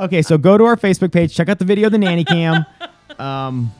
Okay, 0.00 0.22
so 0.22 0.38
go 0.38 0.56
to 0.56 0.64
our 0.64 0.76
Facebook 0.76 1.12
page, 1.12 1.34
check 1.34 1.50
out 1.50 1.58
the 1.58 1.66
video 1.66 1.86
of 1.88 1.92
the 1.92 1.98
nanny 1.98 2.24
cam. 2.24 2.64
Um, 3.18 3.70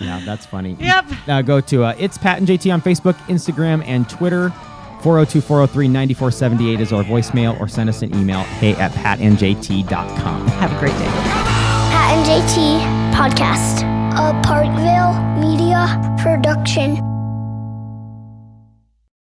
yeah, 0.00 0.20
that's 0.24 0.46
funny. 0.46 0.76
Yep. 0.80 1.04
Uh, 1.26 1.42
go 1.42 1.60
to 1.60 1.84
uh, 1.84 1.94
It's 1.98 2.18
Pat 2.18 2.38
and 2.38 2.46
JT 2.46 2.72
on 2.72 2.80
Facebook, 2.82 3.14
Instagram, 3.26 3.84
and 3.86 4.08
Twitter. 4.08 4.50
402 5.02 5.40
403 5.40 5.88
9478 5.88 6.80
is 6.80 6.92
our 6.92 7.04
voicemail, 7.04 7.58
or 7.60 7.68
send 7.68 7.88
us 7.88 8.02
an 8.02 8.14
email, 8.16 8.40
hey 8.40 8.72
at 8.74 8.90
patandjt.com. 8.92 10.46
Have 10.48 10.72
a 10.72 10.78
great 10.78 10.92
day. 10.98 11.06
Pat 11.90 12.14
and 12.16 12.26
JT 12.26 12.80
Podcast. 13.14 13.82
A 14.18 14.32
Parkville 14.42 15.14
Media 15.40 16.16
Production. 16.20 17.07